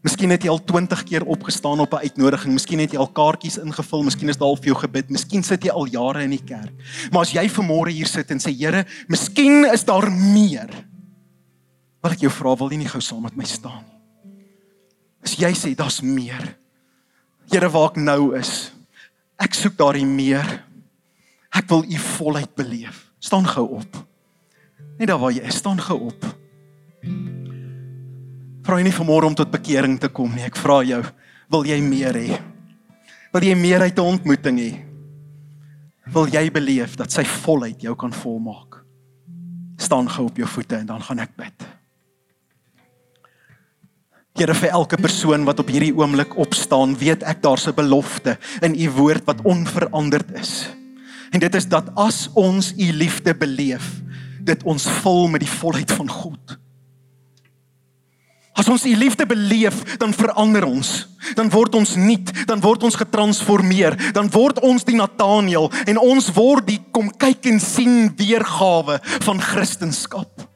[0.00, 3.58] Miskien het jy al 20 keer opgestaan op 'n uitnodiging, miskien het jy al kaartjies
[3.60, 6.44] ingevul, miskien is daar al vir jou gebid, miskien sit jy al jare in die
[6.44, 6.72] kerk.
[7.12, 10.70] Maar as jy vanmôre hier sit en sê Here, miskien is daar meer.
[12.02, 13.97] Wil ek jou vra, wil jy nie gou saam met my staan nie?
[15.28, 16.56] As jy sê daar's meer.
[17.52, 18.72] Here, waar ek nou is,
[19.36, 20.64] ek soek daardie meer.
[21.52, 23.04] Ek wil u volheid beleef.
[23.20, 24.02] Staan gou op.
[24.96, 26.24] Net daar waar jy is, staan gou op
[28.68, 30.44] vra nie vanmôre om tot bekering te kom nie.
[30.44, 31.00] Ek vra jou,
[31.48, 32.36] wil jy meer hê?
[33.32, 34.72] Wil jy meer uit 'n ontmoeting hê?
[36.12, 38.84] Wil jy beleef dat sy volheid jou kan volmaak?
[39.78, 41.67] Staan gou op jou voete en dan gaan ek bid.
[44.38, 48.74] Here vir elke persoon wat op hierdie oomblik opstaan, weet ek daar's 'n belofte in
[48.78, 50.68] u woord wat onveranderd is.
[51.32, 53.98] En dit is dat as ons u liefde beleef,
[54.40, 56.58] dit ons vul met die volheid van God.
[58.54, 61.08] As ons u liefde beleef, dan verander ons.
[61.34, 66.32] Dan word ons nuut, dan word ons getransformeer, dan word ons die Nathaniel en ons
[66.32, 70.47] word die kom kyk en sien weergawe van Christendom.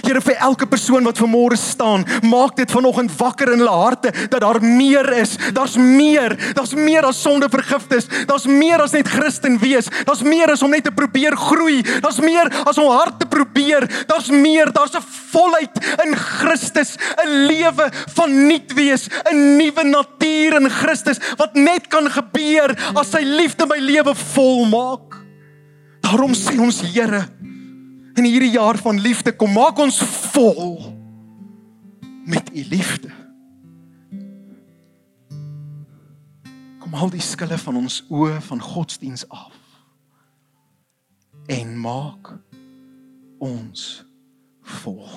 [0.00, 4.40] Here vir elke persoon wat vanmôre staan, maak dit vanoggend wakker in hulle harte dat
[4.40, 5.36] daar meer is.
[5.52, 6.36] Daar's meer.
[6.56, 8.08] Daar's meer as sonde vergifnis.
[8.26, 9.90] Daar's meer as net Christen wees.
[10.08, 11.82] Daar's meer as om net te probeer groei.
[12.00, 13.86] Daar's meer as om hard te probeer.
[14.08, 14.72] Daar's meer.
[14.72, 21.18] Daar's 'n volheid in Christus, 'n lewe van nuut wees, 'n nuwe natuur in Christus
[21.36, 25.20] wat net kan gebeur as sy liefde my lewe volmaak.
[26.00, 27.28] Daarom sê ons Here,
[28.14, 29.98] in hierdie jaar van liefde kom maak ons
[30.32, 30.92] vol
[32.24, 33.10] met u liefde.
[36.78, 39.58] Kom al die skille van ons oë van godsdiens af
[41.50, 42.34] en maak
[43.42, 44.04] ons
[44.82, 45.08] vol.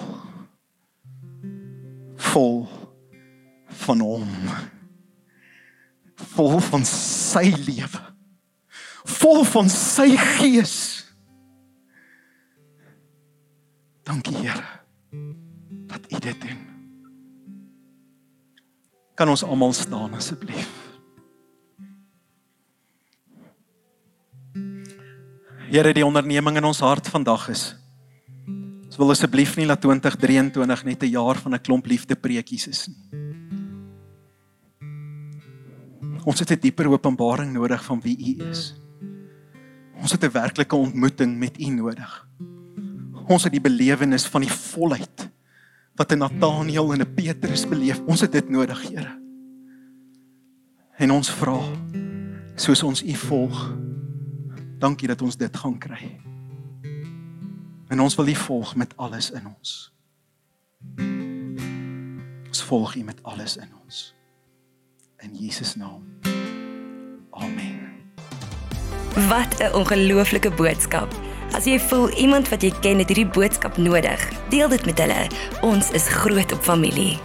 [2.32, 2.60] Vol
[3.86, 4.30] van hom.
[6.16, 8.02] Vol van sy lewe.
[9.20, 10.95] Vol van sy gees
[14.16, 14.64] Dankie Here
[15.88, 16.60] dat U dit doen.
[19.14, 20.70] Kan ons almal staan asseblief?
[25.68, 27.64] Here, die onderneming in ons hart vandag is.
[28.86, 33.04] Ons wil asseblief nie laat 2023 net 'n jaar van 'n klomp liefdepreekies is nie.
[36.24, 38.76] Ons het 'n dieper openbaring nodig van wie U is.
[40.00, 42.25] Ons het 'n werklike ontmoeting met U nodig
[43.28, 45.30] ons het die belewenis van die volheid
[45.96, 48.02] wat 'n Nathaniel en 'n Petrus beleef.
[48.06, 49.22] Ons het dit nodig, Here.
[50.98, 51.60] En ons vra
[52.56, 53.74] soos ons U volg.
[54.80, 56.20] Dankie dat ons dit gaan kry.
[57.88, 59.94] En ons wil U volg met alles in ons.
[62.48, 64.16] Ons volg U met alles in ons.
[65.18, 66.04] In Jesus naam.
[67.32, 67.92] Amen.
[69.28, 71.35] Wat 'n ongelooflike boodskap.
[71.56, 74.20] As jy voel iemand wat jy ken het hierdie boodskap nodig,
[74.52, 75.22] deel dit met hulle.
[75.64, 77.16] Ons is groot op familie.